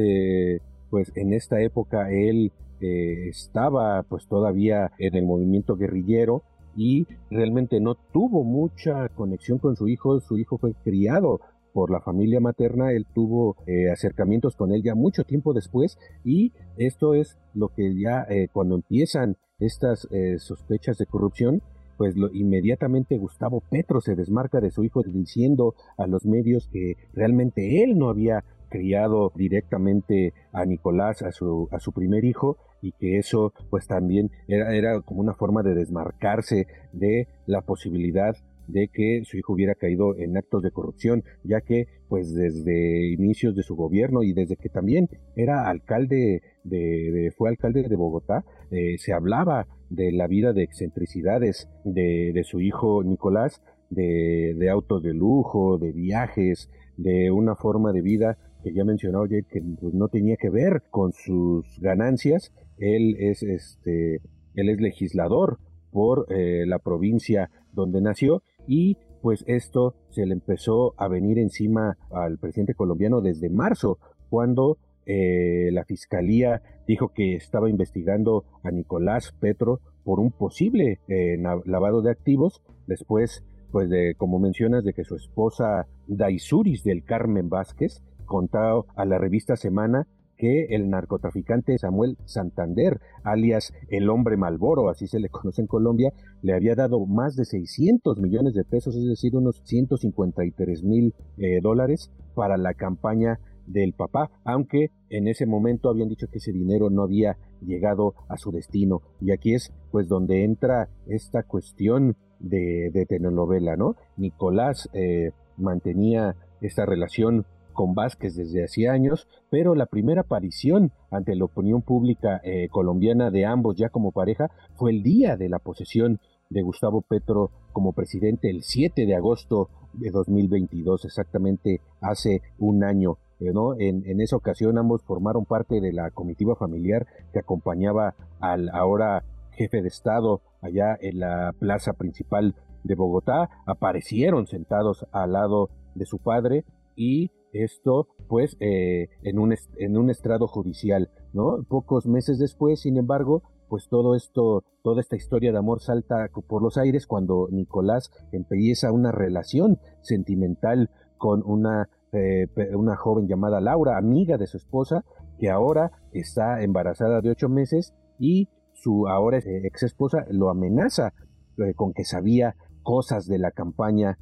pues 0.90 1.12
en 1.16 1.34
esta 1.34 1.62
época 1.62 2.12
él 2.12 2.52
estaba 2.82 4.04
pues 4.04 4.28
todavía 4.28 4.92
en 5.00 5.16
el 5.16 5.26
movimiento 5.26 5.78
guerrillero, 5.78 6.44
y 6.76 7.08
realmente 7.30 7.80
no 7.80 7.96
tuvo 7.96 8.44
mucha 8.44 9.10
conexión 9.10 9.58
con 9.58 9.76
su 9.76 9.88
hijo. 9.88 10.20
Su 10.20 10.38
hijo 10.38 10.58
fue 10.58 10.74
criado 10.84 11.40
por 11.76 11.92
la 11.92 12.00
familia 12.00 12.40
materna, 12.40 12.94
él 12.94 13.06
tuvo 13.14 13.58
eh, 13.68 13.92
acercamientos 13.92 14.56
con 14.56 14.72
él 14.72 14.82
ya 14.82 14.96
mucho 14.96 15.26
tiempo 15.26 15.54
después 15.54 15.98
y 16.24 16.54
esto 16.78 17.16
es 17.16 17.38
lo 17.54 17.68
que 17.68 18.00
ya 18.00 18.26
eh, 18.30 18.48
cuando 18.54 18.76
empiezan 18.76 19.36
estas 19.60 20.08
eh, 20.12 20.40
sospechas 20.40 20.98
de 20.98 21.06
corrupción, 21.06 21.62
pues 21.98 22.16
lo, 22.16 22.34
inmediatamente 22.34 23.18
Gustavo 23.18 23.62
Petro 23.70 24.00
se 24.00 24.16
desmarca 24.16 24.62
de 24.62 24.72
su 24.72 24.86
hijo 24.86 25.04
diciendo 25.04 25.76
a 25.98 26.08
los 26.08 26.26
medios 26.26 26.70
que 26.72 26.94
realmente 27.14 27.84
él 27.84 27.98
no 27.98 28.08
había 28.10 28.46
criado 28.66 29.32
directamente 29.36 30.34
a 30.52 30.66
Nicolás, 30.66 31.22
a 31.22 31.32
su, 31.32 31.68
a 31.72 31.80
su 31.80 31.92
primer 31.92 32.26
hijo, 32.26 32.58
y 32.82 32.92
que 32.94 33.18
eso 33.18 33.54
pues 33.70 33.88
también 33.88 34.30
era, 34.48 34.76
era 34.76 35.02
como 35.02 35.22
una 35.22 35.34
forma 35.34 35.64
de 35.64 35.74
desmarcarse 35.74 36.68
de 36.94 37.28
la 37.48 37.62
posibilidad 37.62 38.36
de 38.68 38.88
que 38.88 39.22
su 39.26 39.38
hijo 39.38 39.54
hubiera 39.54 39.76
caído 39.76 40.16
en 40.18 40.38
actos 40.38 40.64
de 40.64 40.72
corrupción, 40.72 41.24
ya 41.44 41.62
que 41.62 41.88
pues 42.10 42.34
desde 42.34 43.12
inicios 43.12 43.56
de 43.56 43.64
su 43.64 43.76
gobierno 43.76 44.24
y 44.24 44.34
desde 44.34 44.56
que 44.56 44.70
también 44.70 45.10
era 45.36 45.70
alcalde 45.70 46.42
de, 46.64 47.32
fue 47.38 47.50
alcalde 47.50 47.84
de 47.84 47.96
Bogotá, 47.96 48.44
eh, 48.72 48.98
se 48.98 49.14
hablaba 49.14 49.68
de 49.90 50.12
la 50.12 50.28
vida 50.28 50.54
de 50.54 50.64
excentricidades 50.64 51.70
de, 51.84 52.32
de 52.34 52.44
su 52.44 52.60
hijo 52.60 53.04
Nicolás, 53.04 53.62
de, 53.90 54.56
de, 54.58 54.70
autos 54.70 55.04
de 55.04 55.14
lujo, 55.14 55.78
de 55.78 55.92
viajes, 55.92 56.70
de 56.98 57.30
una 57.30 57.56
forma 57.56 57.92
de 57.92 58.02
vida 58.02 58.38
que 58.66 58.74
ya 58.74 58.84
mencionó 58.84 59.22
Jade 59.22 59.46
que 59.48 59.62
pues, 59.80 59.94
no 59.94 60.08
tenía 60.08 60.38
que 60.38 60.50
ver 60.50 60.82
con 60.90 61.14
sus 61.14 61.80
ganancias. 61.80 62.52
Él 62.80 63.16
es 63.20 63.44
este, 63.44 64.22
él 64.56 64.70
es 64.70 64.82
legislador 64.82 65.60
por 65.92 66.26
eh, 66.30 66.66
la 66.66 66.80
provincia 66.80 67.52
donde 67.74 68.02
nació 68.02 68.42
y 68.68 68.98
pues 69.22 69.44
esto 69.46 69.94
se 70.10 70.26
le 70.26 70.34
empezó 70.34 70.96
a 70.98 71.08
venir 71.08 71.38
encima 71.38 71.96
al 72.12 72.40
presidente 72.40 72.74
colombiano 72.74 73.22
desde 73.22 73.50
marzo, 73.50 74.00
cuando 74.30 74.78
eh, 75.06 75.70
la 75.72 75.86
fiscalía 75.86 76.62
dijo 76.88 77.10
que 77.10 77.36
estaba 77.36 77.70
investigando 77.70 78.46
a 78.64 78.72
Nicolás 78.72 79.32
Petro 79.40 79.80
por 80.04 80.20
un 80.20 80.32
posible 80.32 81.00
eh, 81.08 81.38
lavado 81.66 82.02
de 82.02 82.12
activos, 82.12 82.64
después 82.88 83.44
pues 83.72 83.90
de, 83.90 84.16
como 84.16 84.40
mencionas, 84.40 84.84
de 84.84 84.94
que 84.94 85.04
su 85.04 85.16
esposa 85.16 85.88
Daisuris 86.08 86.84
del 86.84 87.04
Carmen 87.04 87.50
Vázquez 87.50 88.02
contado 88.26 88.86
a 88.96 89.06
la 89.06 89.18
revista 89.18 89.56
Semana 89.56 90.08
que 90.38 90.66
el 90.72 90.90
narcotraficante 90.90 91.78
Samuel 91.78 92.18
Santander, 92.26 93.00
alias 93.24 93.74
el 93.90 94.10
hombre 94.10 94.38
Malboro, 94.38 94.90
así 94.90 95.08
se 95.08 95.20
le 95.20 95.30
conoce 95.32 95.62
en 95.62 95.68
Colombia, 95.68 96.14
le 96.42 96.54
había 96.54 96.76
dado 96.76 97.06
más 97.06 97.36
de 97.36 97.46
600 97.46 98.20
millones 98.20 98.54
de 98.54 98.64
pesos, 98.64 98.96
es 98.96 99.06
decir, 99.06 99.36
unos 99.36 99.62
153 99.64 100.84
mil 100.84 101.14
eh, 101.38 101.60
dólares 101.62 102.12
para 102.36 102.58
la 102.58 102.74
campaña 102.74 103.40
del 103.66 103.94
papá, 103.94 104.30
aunque 104.44 104.92
en 105.10 105.28
ese 105.28 105.46
momento 105.46 105.90
habían 105.90 106.10
dicho 106.10 106.28
que 106.28 106.38
ese 106.38 106.52
dinero 106.52 106.90
no 106.90 107.04
había 107.04 107.38
llegado 107.62 108.14
a 108.28 108.38
su 108.38 108.52
destino. 108.52 109.02
Y 109.22 109.32
aquí 109.32 109.56
es 109.56 109.74
pues 109.92 110.08
donde 110.08 110.44
entra 110.44 110.90
esta 111.08 111.44
cuestión 111.44 112.16
de, 112.40 112.92
de 112.94 113.06
telenovela, 113.08 113.76
¿no? 113.76 113.96
Nicolás 114.18 114.88
eh, 114.94 115.32
mantenía 115.58 116.36
esta 116.62 116.86
relación 116.86 117.46
con 117.76 117.94
Vázquez 117.94 118.36
desde 118.36 118.64
hacía 118.64 118.92
años, 118.92 119.28
pero 119.52 119.76
la 119.76 119.86
primera 119.86 120.22
aparición 120.22 120.92
ante 121.12 121.36
la 121.36 121.46
opinión 121.46 121.84
pública 121.84 122.42
eh, 122.44 122.68
colombiana 122.72 123.30
de 123.30 123.46
ambos 123.46 123.76
ya 123.78 123.90
como 123.90 124.12
pareja 124.12 124.50
fue 124.74 124.92
el 124.92 125.04
día 125.04 125.38
de 125.38 125.50
la 125.50 125.60
posesión 125.60 126.20
de 126.50 126.64
Gustavo 126.64 127.02
Petro 127.02 127.52
como 127.72 127.94
presidente 127.94 128.50
el 128.50 128.64
7 128.64 129.06
de 129.06 129.16
agosto 129.16 129.70
de 129.94 130.10
2022, 130.10 131.06
exactamente 131.06 131.82
hace 132.02 132.42
un 132.58 132.84
año. 132.84 133.18
Eh, 133.40 133.52
¿no? 133.54 133.74
En, 133.78 134.04
en, 134.06 134.22
esa 134.22 134.38
ocasión 134.38 134.78
ambos 134.78 135.04
formaron 135.04 135.44
parte 135.44 135.82
de 135.82 135.92
la 135.92 136.10
comitiva 136.10 136.56
familiar 136.56 137.06
que 137.34 137.40
acompañaba 137.40 138.16
al 138.40 138.70
ahora 138.70 139.26
jefe 139.52 139.82
de 139.82 139.90
Estado 139.90 140.42
allá 140.62 140.98
en 141.02 141.20
la 141.20 141.54
plaza 141.60 141.94
principal 141.94 142.56
de 142.86 142.96
Bogotá, 142.96 143.50
aparecieron 143.66 144.48
sentados 144.48 145.06
al 145.12 145.34
lado 145.34 145.70
de 145.96 146.06
su 146.06 146.20
padre 146.20 146.64
y 146.96 147.32
esto 147.64 148.08
pues 148.28 148.58
eh, 148.60 149.10
en, 149.24 149.40
un 149.40 149.56
en 149.78 149.98
un 149.98 150.10
estrado 150.10 150.48
judicial, 150.48 151.10
¿no? 151.34 151.64
Pocos 151.68 152.08
meses 152.08 152.40
después, 152.40 152.82
sin 152.82 152.98
embargo, 152.98 153.44
pues 153.70 153.88
todo 153.90 154.16
esto, 154.16 154.64
toda 154.84 155.02
esta 155.02 155.16
historia 155.16 155.52
de 155.52 155.58
amor 155.58 155.82
salta 155.82 156.30
por 156.48 156.62
los 156.62 156.78
aires 156.78 157.08
cuando 157.08 157.48
Nicolás 157.52 158.12
empieza 158.32 158.92
una 158.92 159.12
relación 159.12 159.80
sentimental 160.02 160.90
con 161.18 161.44
una, 161.46 161.90
eh, 162.12 162.48
una 162.76 162.96
joven 162.96 163.28
llamada 163.28 163.62
Laura, 163.62 163.98
amiga 163.98 164.38
de 164.38 164.48
su 164.48 164.58
esposa, 164.58 165.04
que 165.40 165.50
ahora 165.50 165.92
está 166.12 166.62
embarazada 166.62 167.22
de 167.22 167.32
ocho 167.32 167.50
meses 167.50 167.94
y 168.20 168.50
su 168.74 169.08
ahora 169.08 169.40
ex 169.40 169.84
esposa 169.84 170.26
lo 170.30 170.50
amenaza 170.50 171.14
eh, 171.58 171.74
con 171.74 171.94
que 171.94 172.06
sabía 172.06 172.56
cosas 172.84 173.26
de 173.26 173.40
la 173.40 173.52
campaña 173.52 174.18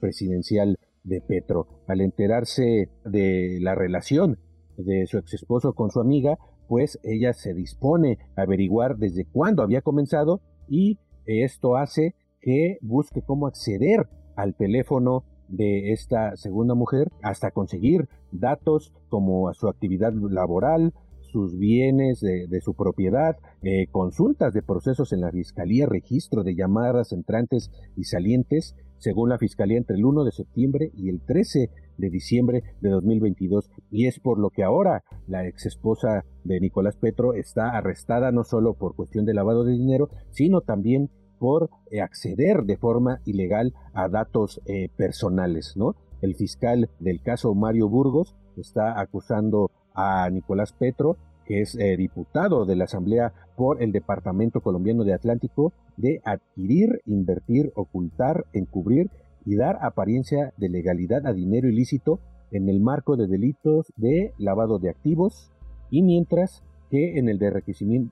presidencial 0.00 0.76
de 1.06 1.20
Petro. 1.20 1.66
Al 1.86 2.00
enterarse 2.00 2.90
de 3.04 3.58
la 3.60 3.74
relación 3.74 4.38
de 4.76 5.06
su 5.06 5.18
ex 5.18 5.34
esposo 5.34 5.72
con 5.72 5.90
su 5.90 6.00
amiga, 6.00 6.38
pues 6.68 6.98
ella 7.02 7.32
se 7.32 7.54
dispone 7.54 8.18
a 8.36 8.42
averiguar 8.42 8.96
desde 8.98 9.24
cuándo 9.24 9.62
había 9.62 9.80
comenzado 9.80 10.40
y 10.68 10.98
esto 11.24 11.76
hace 11.76 12.14
que 12.40 12.78
busque 12.82 13.22
cómo 13.22 13.46
acceder 13.46 14.08
al 14.36 14.54
teléfono 14.54 15.24
de 15.48 15.92
esta 15.92 16.36
segunda 16.36 16.74
mujer 16.74 17.10
hasta 17.22 17.50
conseguir 17.52 18.08
datos 18.32 18.92
como 19.08 19.52
su 19.54 19.68
actividad 19.68 20.12
laboral, 20.12 20.92
sus 21.32 21.56
bienes 21.56 22.20
de, 22.20 22.60
su 22.60 22.74
propiedad, 22.74 23.36
eh, 23.62 23.86
consultas 23.90 24.54
de 24.54 24.62
procesos 24.62 25.12
en 25.12 25.20
la 25.20 25.30
fiscalía, 25.30 25.86
registro 25.86 26.44
de 26.44 26.54
llamadas 26.54 27.12
entrantes 27.12 27.70
y 27.96 28.04
salientes, 28.04 28.74
según 28.98 29.28
la 29.28 29.38
Fiscalía, 29.38 29.78
entre 29.78 29.96
el 29.96 30.04
1 30.04 30.24
de 30.24 30.32
septiembre 30.32 30.90
y 30.94 31.08
el 31.08 31.20
13 31.20 31.70
de 31.98 32.10
diciembre 32.10 32.62
de 32.80 32.90
2022. 32.90 33.70
Y 33.90 34.06
es 34.06 34.20
por 34.20 34.38
lo 34.38 34.50
que 34.50 34.62
ahora 34.62 35.04
la 35.26 35.46
ex 35.46 35.66
esposa 35.66 36.24
de 36.44 36.60
Nicolás 36.60 36.96
Petro 36.96 37.34
está 37.34 37.70
arrestada 37.70 38.32
no 38.32 38.44
solo 38.44 38.74
por 38.74 38.94
cuestión 38.94 39.24
de 39.24 39.34
lavado 39.34 39.64
de 39.64 39.72
dinero, 39.72 40.10
sino 40.30 40.60
también 40.60 41.10
por 41.38 41.70
eh, 41.90 42.00
acceder 42.00 42.64
de 42.64 42.76
forma 42.76 43.20
ilegal 43.24 43.74
a 43.92 44.08
datos 44.08 44.60
eh, 44.66 44.88
personales, 44.96 45.74
¿no? 45.76 45.94
El 46.22 46.34
fiscal 46.34 46.88
del 46.98 47.22
caso 47.22 47.54
Mario 47.54 47.88
Burgos 47.88 48.34
está 48.56 48.98
acusando 49.00 49.70
a 49.94 50.28
Nicolás 50.30 50.72
Petro 50.72 51.16
que 51.46 51.60
es 51.60 51.76
eh, 51.76 51.96
diputado 51.96 52.64
de 52.66 52.76
la 52.76 52.84
Asamblea 52.84 53.32
por 53.56 53.82
el 53.82 53.92
Departamento 53.92 54.60
Colombiano 54.60 55.04
de 55.04 55.14
Atlántico, 55.14 55.72
de 55.96 56.20
adquirir, 56.24 57.00
invertir, 57.06 57.72
ocultar, 57.74 58.44
encubrir 58.52 59.10
y 59.44 59.56
dar 59.56 59.78
apariencia 59.80 60.52
de 60.56 60.68
legalidad 60.68 61.26
a 61.26 61.32
dinero 61.32 61.68
ilícito 61.68 62.18
en 62.50 62.68
el 62.68 62.80
marco 62.80 63.16
de 63.16 63.26
delitos 63.26 63.92
de 63.96 64.32
lavado 64.38 64.78
de 64.78 64.90
activos 64.90 65.50
y 65.90 66.02
mientras 66.02 66.62
que 66.90 67.18
en 67.18 67.28
el 67.28 67.38
de 67.38 67.62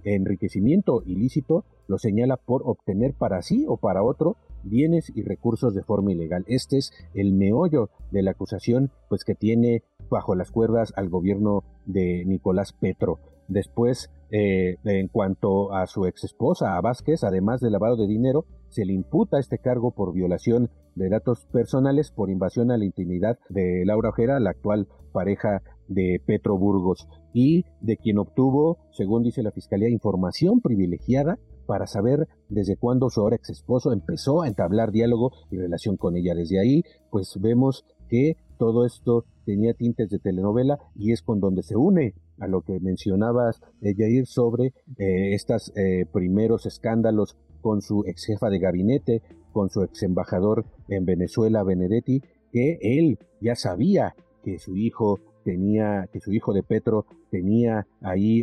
enriquecimiento 0.05 1.03
ilícito 1.07 1.65
lo 1.87 1.99
señala 1.99 2.37
por 2.37 2.63
obtener 2.65 3.15
para 3.15 3.43
sí 3.43 3.65
o 3.69 3.77
para 3.77 4.03
otro 4.03 4.37
bienes 4.65 5.13
y 5.15 5.23
recursos 5.23 5.75
de 5.75 5.83
forma 5.83 6.13
ilegal. 6.13 6.45
Este 6.47 6.79
es 6.79 6.93
el 7.15 7.33
meollo 7.33 7.91
de 8.11 8.23
la 8.23 8.33
acusación 8.33 8.91
pues 9.09 9.25
que 9.25 9.35
tiene 9.35 9.83
bajo 10.11 10.35
las 10.35 10.51
cuerdas 10.51 10.93
al 10.97 11.09
gobierno 11.09 11.65
de 11.87 12.25
Nicolás 12.25 12.73
Petro. 12.73 13.19
Después, 13.49 14.11
eh, 14.31 14.77
en 14.85 15.09
cuanto 15.09 15.73
a 15.75 15.87
su 15.87 16.07
ex 16.07 16.25
esposa, 16.25 16.77
a 16.77 16.81
Vázquez, 16.81 17.25
además 17.25 17.61
de 17.61 17.71
lavado 17.71 17.97
de 17.97 18.07
dinero, 18.07 18.47
se 18.69 18.85
le 18.85 18.93
imputa 18.93 19.39
este 19.39 19.59
cargo 19.59 19.93
por 19.93 20.13
violación 20.13 20.71
de 20.95 21.09
datos 21.09 21.47
personales 21.53 22.11
por 22.11 22.31
invasión 22.31 22.71
a 22.71 22.79
la 22.79 22.85
intimidad 22.85 23.39
de 23.49 23.85
Laura 23.85 24.11
Ojera, 24.11 24.41
la 24.41 24.51
actual 24.51 24.89
pareja 25.13 25.63
de 25.89 26.21
Petro 26.25 26.57
Burgos, 26.57 27.07
y 27.33 27.65
de 27.81 27.97
quien 27.97 28.19
obtuvo, 28.19 28.79
según 28.93 29.23
dice 29.23 29.43
la 29.43 29.51
Fiscalía, 29.51 29.89
información 29.89 30.61
privilegiada 30.61 31.39
para 31.65 31.87
saber 31.87 32.29
desde 32.49 32.77
cuándo 32.77 33.11
su 33.11 33.21
ahora 33.21 33.37
ex 33.37 33.51
esposo 33.51 33.93
empezó 33.93 34.43
a 34.43 34.49
entablar 34.49 34.93
diálogo 34.93 35.33
y 35.51 35.59
relación 35.59 35.97
con 35.97 36.17
ella. 36.17 36.35
Desde 36.35 36.61
ahí, 36.61 36.83
pues 37.11 37.37
vemos 37.41 37.85
que 38.09 38.37
todo 38.59 38.85
esto 38.87 39.25
tenía 39.45 39.75
tintes 39.75 40.11
de 40.11 40.19
telenovela 40.19 40.79
y 40.95 41.13
es 41.13 41.23
con 41.23 41.41
donde 41.41 41.63
se 41.63 41.77
une 41.77 42.15
a 42.39 42.47
lo 42.47 42.63
que 42.63 42.81
mencionabas, 42.81 43.61
eh, 43.81 43.95
Jair, 43.97 44.27
sobre 44.27 44.73
eh, 44.99 45.35
estos 45.35 45.73
eh, 45.77 46.07
primeros 46.13 46.67
escándalos 46.67 47.37
con 47.61 47.81
su 47.81 48.05
ex 48.07 48.25
jefa 48.27 48.51
de 48.51 48.59
gabinete, 48.59 49.23
con 49.53 49.71
su 49.71 49.83
ex 49.83 50.03
embajador 50.03 50.65
en 50.89 51.05
Venezuela, 51.05 51.63
Benedetti, 51.63 52.23
que 52.53 52.79
él 52.81 53.19
ya 53.41 53.55
sabía 53.55 54.15
que 54.43 54.59
su 54.59 54.77
hijo 54.77 55.21
tenía, 55.45 56.09
que 56.13 56.21
su 56.21 56.33
hijo 56.33 56.53
de 56.53 56.63
Petro 56.63 57.07
tenía 57.31 57.87
ahí 58.01 58.43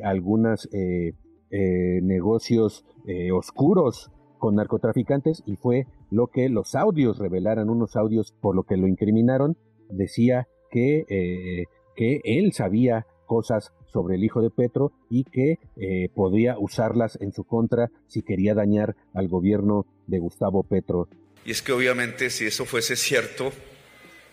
algunos 1.51 2.03
negocios 2.03 2.85
oscuros 3.33 4.11
con 4.41 4.55
narcotraficantes 4.55 5.43
y 5.45 5.55
fue 5.55 5.85
lo 6.09 6.27
que 6.27 6.49
los 6.49 6.75
audios 6.75 7.19
revelaran, 7.19 7.69
unos 7.69 7.95
audios 7.95 8.33
por 8.41 8.55
lo 8.55 8.63
que 8.63 8.75
lo 8.75 8.87
incriminaron, 8.87 9.55
decía 9.89 10.47
que, 10.71 11.05
eh, 11.07 11.65
que 11.95 12.21
él 12.23 12.51
sabía 12.51 13.05
cosas 13.27 13.71
sobre 13.93 14.15
el 14.15 14.23
hijo 14.23 14.41
de 14.41 14.49
Petro 14.49 14.91
y 15.09 15.25
que 15.25 15.59
eh, 15.77 16.09
podía 16.15 16.57
usarlas 16.57 17.17
en 17.21 17.31
su 17.31 17.43
contra 17.43 17.91
si 18.07 18.23
quería 18.23 18.55
dañar 18.55 18.95
al 19.13 19.27
gobierno 19.27 19.85
de 20.07 20.19
Gustavo 20.19 20.63
Petro. 20.63 21.07
Y 21.45 21.51
es 21.51 21.61
que 21.61 21.71
obviamente 21.71 22.29
si 22.29 22.45
eso 22.45 22.65
fuese 22.65 22.95
cierto, 22.95 23.51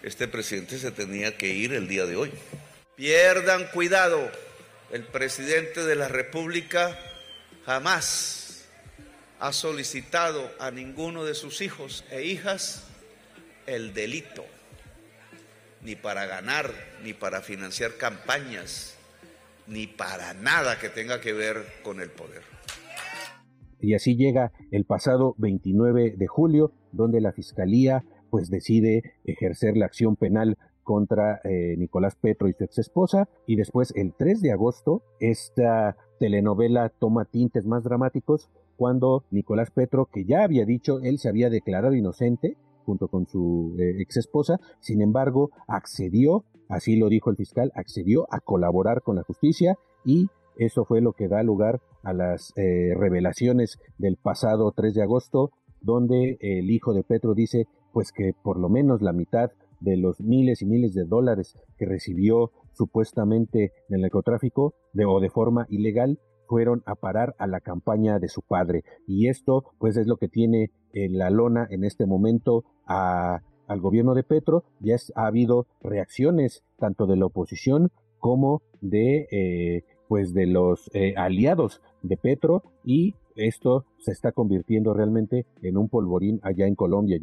este 0.02 0.26
presidente 0.26 0.78
se 0.78 0.90
tenía 0.90 1.36
que 1.36 1.54
ir 1.54 1.74
el 1.74 1.86
día 1.86 2.06
de 2.06 2.16
hoy. 2.16 2.30
Pierdan 2.96 3.64
cuidado, 3.74 4.18
el 4.90 5.04
presidente 5.04 5.84
de 5.84 5.96
la 5.96 6.08
República 6.08 6.98
jamás 7.64 8.68
ha 9.38 9.52
solicitado 9.52 10.50
a 10.58 10.70
ninguno 10.70 11.24
de 11.24 11.34
sus 11.34 11.60
hijos 11.60 12.04
e 12.10 12.24
hijas 12.24 12.88
el 13.66 13.92
delito, 13.92 14.44
ni 15.82 15.94
para 15.94 16.26
ganar, 16.26 16.72
ni 17.04 17.12
para 17.12 17.42
financiar 17.42 17.96
campañas, 17.98 18.98
ni 19.66 19.86
para 19.86 20.32
nada 20.34 20.78
que 20.78 20.88
tenga 20.88 21.20
que 21.20 21.34
ver 21.34 21.64
con 21.82 22.00
el 22.00 22.10
poder. 22.10 22.42
Y 23.80 23.94
así 23.94 24.16
llega 24.16 24.52
el 24.72 24.86
pasado 24.86 25.34
29 25.38 26.14
de 26.16 26.26
julio, 26.26 26.72
donde 26.92 27.20
la 27.20 27.32
Fiscalía 27.32 28.04
pues 28.30 28.50
decide 28.50 29.02
ejercer 29.24 29.76
la 29.76 29.86
acción 29.86 30.16
penal 30.16 30.58
contra 30.88 31.42
eh, 31.44 31.76
Nicolás 31.76 32.16
Petro 32.16 32.48
y 32.48 32.54
su 32.54 32.64
ex 32.64 32.78
esposa. 32.78 33.28
Y 33.46 33.56
después, 33.56 33.92
el 33.94 34.14
3 34.14 34.40
de 34.40 34.52
agosto, 34.52 35.02
esta 35.20 35.98
telenovela 36.18 36.88
toma 36.88 37.26
tintes 37.26 37.66
más 37.66 37.84
dramáticos 37.84 38.48
cuando 38.78 39.22
Nicolás 39.30 39.70
Petro, 39.70 40.06
que 40.06 40.24
ya 40.24 40.44
había 40.44 40.64
dicho, 40.64 41.00
él 41.00 41.18
se 41.18 41.28
había 41.28 41.50
declarado 41.50 41.94
inocente 41.94 42.56
junto 42.86 43.08
con 43.08 43.26
su 43.26 43.76
eh, 43.78 44.00
ex 44.00 44.16
esposa, 44.16 44.60
sin 44.80 45.02
embargo, 45.02 45.50
accedió, 45.66 46.44
así 46.70 46.96
lo 46.96 47.10
dijo 47.10 47.28
el 47.28 47.36
fiscal, 47.36 47.70
accedió 47.74 48.26
a 48.30 48.40
colaborar 48.40 49.02
con 49.02 49.16
la 49.16 49.24
justicia 49.24 49.76
y 50.06 50.28
eso 50.56 50.86
fue 50.86 51.02
lo 51.02 51.12
que 51.12 51.28
da 51.28 51.42
lugar 51.42 51.82
a 52.02 52.14
las 52.14 52.54
eh, 52.56 52.94
revelaciones 52.96 53.78
del 53.98 54.16
pasado 54.16 54.72
3 54.74 54.94
de 54.94 55.02
agosto, 55.02 55.50
donde 55.82 56.38
el 56.40 56.70
hijo 56.70 56.94
de 56.94 57.02
Petro 57.02 57.34
dice 57.34 57.66
pues 57.92 58.10
que 58.10 58.32
por 58.42 58.58
lo 58.58 58.70
menos 58.70 59.02
la 59.02 59.12
mitad 59.12 59.50
de 59.80 59.96
los 59.96 60.20
miles 60.20 60.62
y 60.62 60.66
miles 60.66 60.94
de 60.94 61.04
dólares 61.04 61.58
que 61.76 61.86
recibió 61.86 62.52
supuestamente 62.72 63.72
en 63.88 63.96
el 63.96 64.02
narcotráfico 64.02 64.74
de, 64.92 65.04
o 65.04 65.20
de 65.20 65.30
forma 65.30 65.66
ilegal 65.68 66.18
fueron 66.48 66.82
a 66.86 66.94
parar 66.94 67.34
a 67.38 67.46
la 67.46 67.60
campaña 67.60 68.18
de 68.18 68.28
su 68.28 68.42
padre. 68.42 68.82
Y 69.06 69.28
esto 69.28 69.64
pues 69.78 69.96
es 69.96 70.06
lo 70.06 70.16
que 70.16 70.28
tiene 70.28 70.70
en 70.92 71.18
la 71.18 71.30
lona 71.30 71.66
en 71.70 71.84
este 71.84 72.06
momento 72.06 72.64
a, 72.86 73.40
al 73.66 73.80
gobierno 73.80 74.14
de 74.14 74.24
Petro. 74.24 74.64
Ya 74.80 74.96
ha 75.14 75.26
habido 75.26 75.66
reacciones 75.82 76.64
tanto 76.78 77.06
de 77.06 77.16
la 77.16 77.26
oposición 77.26 77.90
como 78.18 78.62
de 78.80 79.28
eh, 79.30 79.84
pues 80.08 80.32
de 80.32 80.46
los 80.46 80.90
eh, 80.94 81.14
aliados 81.16 81.82
de 82.02 82.16
Petro 82.16 82.62
y 82.84 83.14
esto 83.36 83.84
se 83.98 84.10
está 84.10 84.32
convirtiendo 84.32 84.94
realmente 84.94 85.46
en 85.62 85.76
un 85.76 85.88
polvorín 85.88 86.40
allá 86.42 86.66
en 86.66 86.74
Colombia. 86.74 87.18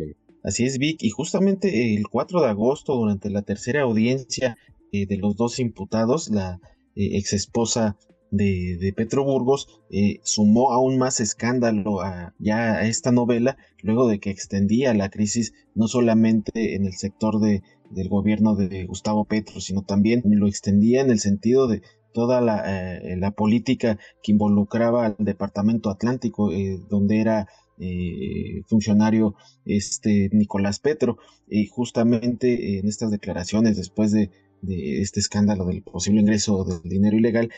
Así 0.45 0.63
es, 0.65 0.77
Vic, 0.77 1.01
y 1.01 1.09
justamente 1.09 1.95
el 1.95 2.07
4 2.07 2.39
de 2.41 2.49
agosto, 2.49 2.93
durante 2.93 3.31
la 3.31 3.41
tercera 3.41 3.81
audiencia 3.81 4.59
eh, 4.91 5.07
de 5.07 5.17
los 5.17 5.35
dos 5.35 5.57
imputados, 5.57 6.29
la 6.29 6.59
eh, 6.95 7.17
ex 7.17 7.33
esposa 7.33 7.97
de, 8.29 8.77
de 8.79 8.93
Petro 8.93 9.23
Burgos 9.23 9.81
eh, 9.89 10.19
sumó 10.21 10.71
aún 10.71 10.99
más 10.99 11.19
escándalo 11.19 12.01
a, 12.01 12.35
ya 12.37 12.75
a 12.75 12.85
esta 12.85 13.11
novela, 13.11 13.57
luego 13.81 14.07
de 14.07 14.19
que 14.19 14.29
extendía 14.29 14.93
la 14.93 15.09
crisis 15.09 15.51
no 15.73 15.87
solamente 15.87 16.75
en 16.75 16.85
el 16.85 16.93
sector 16.93 17.39
de, 17.39 17.63
del 17.89 18.07
gobierno 18.07 18.55
de 18.55 18.85
Gustavo 18.85 19.25
Petro, 19.25 19.59
sino 19.61 19.81
también 19.81 20.21
lo 20.25 20.47
extendía 20.47 21.01
en 21.01 21.09
el 21.09 21.19
sentido 21.19 21.67
de 21.67 21.81
toda 22.13 22.39
la, 22.39 23.01
la 23.17 23.31
política 23.31 23.97
que 24.23 24.31
involucraba 24.31 25.07
al 25.07 25.15
Departamento 25.19 25.89
Atlántico, 25.89 26.49
donde 26.87 27.19
era 27.19 27.47
eh, 27.79 28.61
funcionario 28.67 29.35
este 29.65 30.29
Nicolás 30.31 30.79
Petro. 30.79 31.17
Y 31.47 31.67
justamente 31.67 32.79
en 32.79 32.87
estas 32.87 33.11
declaraciones 33.11 33.77
después 33.77 34.11
de, 34.11 34.31
este 34.67 35.19
escándalo 35.19 35.65
del 35.65 35.83
posible 35.83 36.21
ingreso 36.21 36.63
del 36.63 36.81
dinero 36.89 37.15
ilegal 37.17 37.51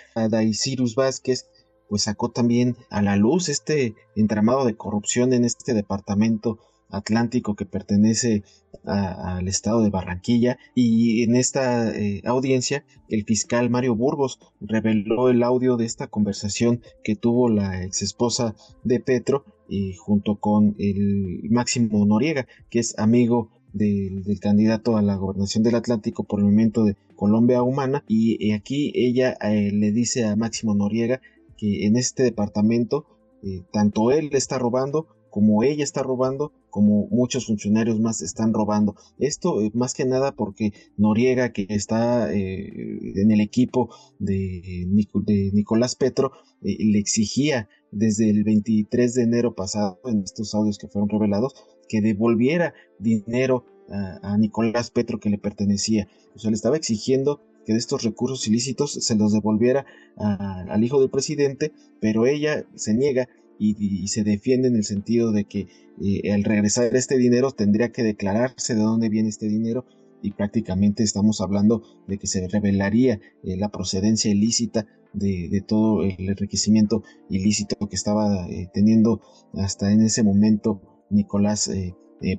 Cyrus 0.51 0.95
Vázquez 0.95 1.47
pues 1.87 2.03
sacó 2.03 2.31
también 2.31 2.75
a 2.89 3.01
la 3.01 3.15
luz 3.15 3.47
este 3.47 3.95
entramado 4.15 4.65
de 4.65 4.75
corrupción 4.75 5.31
en 5.31 5.45
este 5.45 5.73
departamento 5.73 6.59
Atlántico 6.89 7.55
que 7.55 7.65
pertenece 7.65 8.43
al 8.85 9.47
estado 9.47 9.81
de 9.81 9.89
Barranquilla. 9.89 10.57
Y 10.73 11.23
en 11.23 11.35
esta 11.35 11.93
eh, 11.93 12.21
audiencia 12.25 12.85
el 13.09 13.25
fiscal 13.25 13.69
Mario 13.69 13.95
Burgos 13.95 14.39
reveló 14.61 15.29
el 15.29 15.43
audio 15.43 15.75
de 15.75 15.85
esta 15.85 16.07
conversación 16.07 16.81
que 17.03 17.15
tuvo 17.15 17.49
la 17.49 17.83
ex 17.83 18.01
esposa 18.01 18.55
de 18.83 18.99
Petro 18.99 19.43
y 19.69 19.93
junto 19.93 20.35
con 20.35 20.75
el 20.79 21.41
Máximo 21.49 22.05
Noriega 22.05 22.47
que 22.69 22.79
es 22.79 22.97
amigo 22.97 23.49
del, 23.73 24.23
candidato 24.39 24.97
a 24.97 25.01
la 25.01 25.15
gobernación 25.15 25.63
del 25.63 25.75
Atlántico 25.75 26.23
por 26.23 26.39
el 26.39 26.45
movimiento 26.45 26.83
de 26.83 26.95
Colombia 27.15 27.63
Humana 27.63 28.03
y, 28.07 28.51
aquí 28.51 28.91
ella 28.95 29.37
eh, 29.41 29.71
le 29.71 29.91
dice 29.91 30.25
a 30.25 30.35
Máximo 30.35 30.73
Noriega 30.73 31.21
que 31.57 31.85
en 31.85 31.95
este 31.95 32.23
departamento 32.23 33.05
eh, 33.43 33.63
tanto 33.71 34.11
él 34.11 34.29
está 34.33 34.57
robando 34.57 35.07
como 35.37 35.61
ella 35.61 35.83
está 35.83 36.01
robando, 36.01 36.51
como 36.71 37.07
muchos 37.11 37.45
funcionarios 37.45 37.99
más 37.99 38.23
están 38.23 38.53
robando. 38.53 38.95
Esto 39.19 39.61
eh, 39.61 39.69
más 39.75 39.93
que 39.93 40.03
nada 40.03 40.31
porque 40.31 40.73
Noriega, 40.97 41.51
que 41.51 41.67
está 41.69 42.33
eh, 42.33 43.13
en 43.15 43.31
el 43.31 43.41
equipo 43.41 43.93
de, 44.17 44.87
Nicolás 45.53 45.95
Petro, 45.95 46.31
eh, 46.63 46.77
le 46.79 46.97
exigía 46.97 47.69
desde 47.91 48.29
el 48.29 48.43
23 48.43 49.13
de 49.13 49.23
enero 49.23 49.55
pasado, 49.55 49.99
en 50.05 50.23
estos 50.23 50.53
audios 50.53 50.77
que 50.77 50.87
fueron 50.87 51.09
revelados, 51.09 51.53
que 51.87 52.01
devolviera 52.01 52.73
dinero 52.99 53.65
a, 53.89 54.37
Nicolás 54.37 54.91
Petro 54.91 55.19
que 55.19 55.29
le 55.29 55.37
pertenecía. 55.37 56.07
O 56.35 56.39
sea, 56.39 56.51
le 56.51 56.55
estaba 56.55 56.77
exigiendo 56.77 57.41
que 57.65 57.73
de 57.73 57.79
estos 57.79 58.03
recursos 58.03 58.47
ilícitos 58.47 58.91
se 58.91 59.15
los 59.15 59.33
devolviera 59.33 59.85
al 60.17 60.83
hijo 60.83 60.99
del 60.99 61.09
presidente, 61.09 61.71
pero 61.99 62.25
ella 62.25 62.65
se 62.75 62.93
niega 62.93 63.27
y, 63.59 64.07
se 64.07 64.23
defiende 64.23 64.67
en 64.67 64.75
el 64.75 64.83
sentido 64.83 65.31
de 65.31 65.45
que 65.45 65.67
eh, 66.01 66.31
al 66.31 66.43
regresar 66.43 66.95
este 66.95 67.17
dinero 67.17 67.51
tendría 67.51 67.91
que 67.91 68.03
declararse 68.03 68.75
de 68.75 68.81
dónde 68.81 69.09
viene 69.09 69.29
este 69.29 69.47
dinero 69.47 69.85
y 70.21 70.31
prácticamente 70.31 71.03
estamos 71.03 71.41
hablando 71.41 71.83
de 72.07 72.17
que 72.17 72.27
se 72.27 72.47
revelaría 72.47 73.19
eh, 73.43 73.57
la 73.57 73.69
procedencia 73.69 74.31
ilícita 74.31 74.85
de, 75.17 75.63
todo 75.67 76.03
el 76.03 76.29
enriquecimiento 76.29 77.03
ilícito 77.29 77.75
que 77.87 77.95
estaba 77.95 78.47
eh, 78.47 78.69
teniendo 78.73 79.21
hasta 79.53 79.91
en 79.91 80.01
ese 80.01 80.23
momento 80.23 80.81
Nicolás 81.09 81.71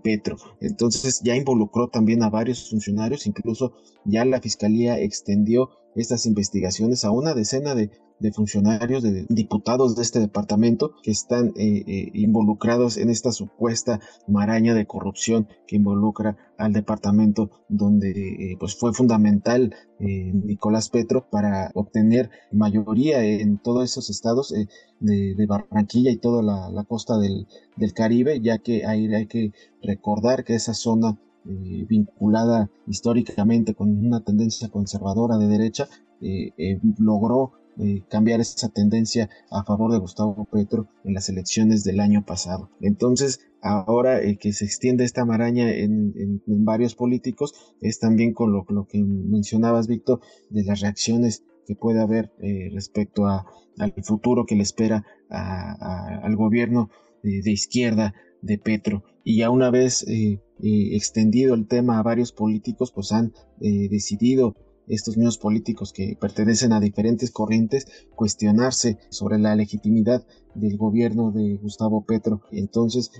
Petro. 0.02 0.36
Entonces 0.60 1.20
ya 1.22 1.36
involucró 1.36 1.88
también 1.88 2.22
a 2.22 2.30
varios 2.30 2.68
funcionarios, 2.68 3.26
incluso 3.26 3.74
ya 4.04 4.24
la 4.24 4.40
fiscalía 4.40 4.98
extendió 4.98 5.70
estas 5.94 6.26
investigaciones 6.26 7.04
a 7.04 7.12
una 7.12 7.34
decena 7.34 7.74
de, 7.74 7.90
de 8.20 8.32
funcionarios, 8.32 9.02
de 9.02 9.26
diputados 9.28 9.94
de 9.96 10.02
este 10.02 10.20
departamento 10.20 10.92
que 11.02 11.10
están 11.10 11.48
eh, 11.56 11.84
eh, 11.86 12.10
involucrados 12.14 12.96
en 12.96 13.10
esta 13.10 13.32
supuesta 13.32 14.00
maraña 14.26 14.74
de 14.74 14.86
corrupción 14.86 15.48
que 15.66 15.76
involucra 15.76 16.36
al 16.56 16.72
departamento 16.72 17.50
donde 17.68 18.10
eh, 18.10 18.56
pues 18.58 18.76
fue 18.76 18.92
fundamental 18.92 19.74
Nicolás 20.00 20.90
Petro 20.90 21.26
para 21.28 21.72
obtener 21.74 22.30
mayoría 22.52 23.24
en 23.24 23.58
todos 23.58 23.82
esos 23.82 24.10
estados 24.10 24.54
de, 25.00 25.46
Barranquilla 25.48 26.12
y 26.12 26.18
toda 26.18 26.40
la, 26.42 26.84
costa 26.84 27.18
del, 27.18 27.48
del, 27.76 27.92
Caribe, 27.94 28.40
ya 28.40 28.58
que 28.58 28.86
ahí 28.86 29.12
hay 29.12 29.26
que 29.26 29.50
recordar 29.82 30.44
que 30.44 30.54
esa 30.54 30.72
zona 30.72 31.18
vinculada 31.44 32.70
históricamente 32.86 33.74
con 33.74 34.06
una 34.06 34.20
tendencia 34.20 34.68
conservadora 34.68 35.36
de 35.36 35.48
derecha, 35.48 35.88
logró 36.98 37.54
eh, 37.80 38.02
cambiar 38.08 38.40
esa 38.40 38.68
tendencia 38.70 39.30
a 39.52 39.62
favor 39.62 39.92
de 39.92 39.98
Gustavo 39.98 40.48
Petro 40.50 40.88
en 41.04 41.14
las 41.14 41.28
elecciones 41.28 41.84
del 41.84 42.00
año 42.00 42.24
pasado. 42.26 42.70
Entonces, 42.80 43.38
ahora 43.62 44.20
el 44.20 44.38
que 44.38 44.52
se 44.52 44.64
extiende 44.64 45.04
esta 45.04 45.24
maraña 45.24 45.70
en, 45.70 46.42
varios 46.46 46.96
políticos 46.96 47.54
es 47.80 48.00
también 48.00 48.34
con 48.34 48.52
lo, 48.52 48.64
que 48.88 48.98
mencionabas, 49.04 49.86
Víctor, 49.86 50.20
de 50.50 50.64
las 50.64 50.80
reacciones 50.80 51.44
que 51.68 51.76
puede 51.76 52.00
haber 52.00 52.32
eh, 52.40 52.68
respecto 52.72 53.26
a, 53.26 53.46
al 53.78 53.94
futuro 54.02 54.44
que 54.44 54.56
le 54.56 54.62
espera 54.62 55.04
al 55.28 56.34
gobierno 56.34 56.90
de, 57.22 57.50
izquierda 57.52 58.12
de 58.42 58.58
Petro. 58.58 59.04
Y 59.22 59.38
ya 59.38 59.50
una 59.50 59.70
vez 59.70 60.04
eh, 60.08 60.40
extendido 60.60 61.54
el 61.54 61.68
tema 61.68 62.00
a 62.00 62.02
varios 62.02 62.32
políticos, 62.32 62.90
pues 62.92 63.12
han 63.12 63.34
decidido 63.60 64.56
estos 64.88 65.16
mismos 65.16 65.38
políticos 65.38 65.92
que 65.92 66.16
pertenecen 66.20 66.72
a 66.72 66.80
diferentes 66.80 67.30
corrientes 67.30 67.86
cuestionarse 68.14 68.98
sobre 69.10 69.38
la 69.38 69.54
legitimidad 69.54 70.26
del 70.54 70.76
gobierno 70.76 71.30
de 71.30 71.56
Gustavo 71.56 72.04
Petro. 72.04 72.42
Entonces, 72.50 73.10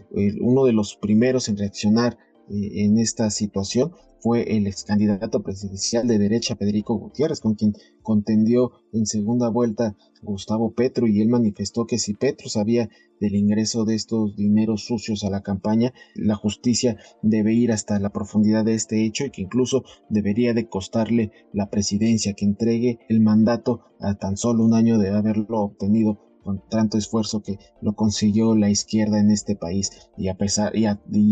uno 0.40 0.64
de 0.64 0.72
los 0.72 0.96
primeros 0.96 1.48
en 1.48 1.57
reaccionar 1.57 2.18
en 2.50 2.98
esta 2.98 3.30
situación 3.30 3.92
fue 4.20 4.56
el 4.56 4.66
ex 4.66 4.84
candidato 4.84 5.42
presidencial 5.42 6.06
de 6.06 6.18
derecha 6.18 6.56
Federico 6.56 6.94
Gutiérrez, 6.94 7.40
con 7.40 7.54
quien 7.54 7.74
contendió 8.02 8.72
en 8.92 9.06
segunda 9.06 9.48
vuelta 9.48 9.96
Gustavo 10.22 10.72
Petro 10.72 11.06
y 11.06 11.20
él 11.20 11.28
manifestó 11.28 11.87
que 11.87 11.98
si 11.98 12.14
Petro 12.14 12.48
sabía 12.48 12.88
del 13.20 13.37
ingreso 13.37 13.84
de 13.84 13.94
estos 13.94 14.37
dineros 14.37 14.84
sucios 14.84 15.24
a 15.24 15.30
la 15.30 15.42
campaña, 15.42 15.92
la 16.14 16.34
justicia 16.34 16.96
debe 17.22 17.54
ir 17.54 17.72
hasta 17.72 17.98
la 17.98 18.11
profundidad 18.11 18.64
de 18.64 18.74
este 18.74 19.04
hecho 19.04 19.24
y 19.24 19.30
que 19.30 19.42
incluso 19.42 19.84
debería 20.08 20.54
de 20.54 20.68
costarle 20.68 21.32
la 21.52 21.70
presidencia, 21.70 22.34
que 22.34 22.44
entregue 22.44 22.98
el 23.08 23.20
mandato 23.20 23.82
a 24.00 24.14
tan 24.14 24.37
solo 24.37 24.64
un 24.64 24.74
año 24.74 24.98
de 24.98 25.11
haberlo 25.11 25.61
obtenido 25.61 26.27
con 26.44 26.62
tanto 26.68 26.98
esfuerzo 26.98 27.42
que 27.42 27.59
lo 27.81 27.94
consiguió 27.94 28.55
la 28.55 28.70
izquierda 28.70 29.18
en 29.20 29.31
este 29.31 29.57
país 29.57 29.90
y 30.16 30.29
a 30.29 30.37
pesar 30.37 30.72
y, 30.74 30.87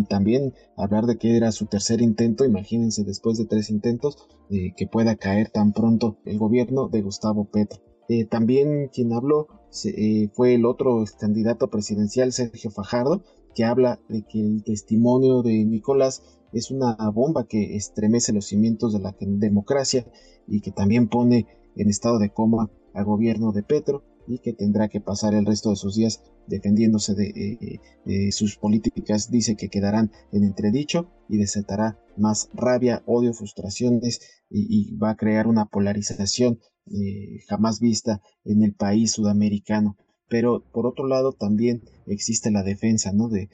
también 0.04 0.54
hablar 0.76 1.06
de 1.06 1.16
que 1.16 1.36
era 1.36 1.52
su 1.52 1.66
tercer 1.66 2.00
intento, 2.02 2.44
imagínense 2.44 3.04
después 3.04 3.38
de 3.38 3.46
tres 3.46 3.70
intentos 3.70 4.28
eh, 4.50 4.72
que 4.76 4.86
pueda 4.86 5.16
caer 5.16 5.50
tan 5.50 5.72
pronto 5.72 6.18
el 6.24 6.38
gobierno 6.38 6.88
de 6.88 7.02
Gustavo 7.02 7.44
Petro. 7.44 7.80
Eh, 8.08 8.24
también 8.24 8.88
quien 8.92 9.12
habló 9.12 9.48
eh, 9.84 10.28
fue 10.32 10.54
el 10.54 10.64
otro 10.64 11.04
candidato 11.18 11.68
presidencial 11.68 12.32
Sergio 12.32 12.70
Fajardo, 12.70 13.22
que 13.54 13.64
habla 13.64 14.00
de 14.08 14.22
que 14.22 14.40
el 14.40 14.62
testimonio 14.62 15.42
de 15.42 15.64
Nicolás 15.64 16.22
es 16.52 16.70
una 16.70 16.94
bomba 17.10 17.46
que 17.46 17.76
estremece 17.76 18.32
los 18.32 18.46
cimientos 18.46 18.92
de 18.92 19.00
la 19.00 19.14
democracia 19.18 20.06
y 20.46 20.60
que 20.60 20.70
también 20.70 21.08
pone 21.08 21.46
en 21.74 21.88
estado 21.88 22.18
de 22.18 22.30
coma 22.30 22.70
al 22.94 23.04
gobierno 23.04 23.52
de 23.52 23.62
Petro 23.62 24.02
y 24.26 24.38
que 24.38 24.52
tendrá 24.52 24.88
que 24.88 25.00
pasar 25.00 25.34
el 25.34 25.46
resto 25.46 25.70
de 25.70 25.76
sus 25.76 25.96
días 25.96 26.22
defendiéndose 26.46 27.14
de, 27.14 27.80
eh, 28.06 28.32
sus 28.32 28.56
políticas. 28.56 29.30
Dice 29.30 29.56
que 29.56 29.68
quedarán 29.68 30.10
en 30.32 30.44
entredicho 30.44 31.08
y 31.28 31.38
desatará 31.38 31.98
más 32.16 32.50
rabia, 32.54 33.02
odio, 33.06 33.32
frustraciones 33.32 34.20
y, 34.50 34.94
va 34.96 35.10
a 35.10 35.16
crear 35.16 35.46
una 35.46 35.66
polarización 35.66 36.60
eh, 36.86 37.40
jamás 37.48 37.80
vista 37.80 38.22
en 38.44 38.62
el 38.62 38.74
país 38.74 39.12
sudamericano. 39.12 39.96
Pero 40.28 40.64
por 40.72 40.86
otro 40.86 41.06
lado 41.06 41.32
también 41.32 41.82
existe 42.06 42.50
la 42.50 42.62
defensa 42.62 43.12
¿no? 43.12 43.28
de, 43.28 43.48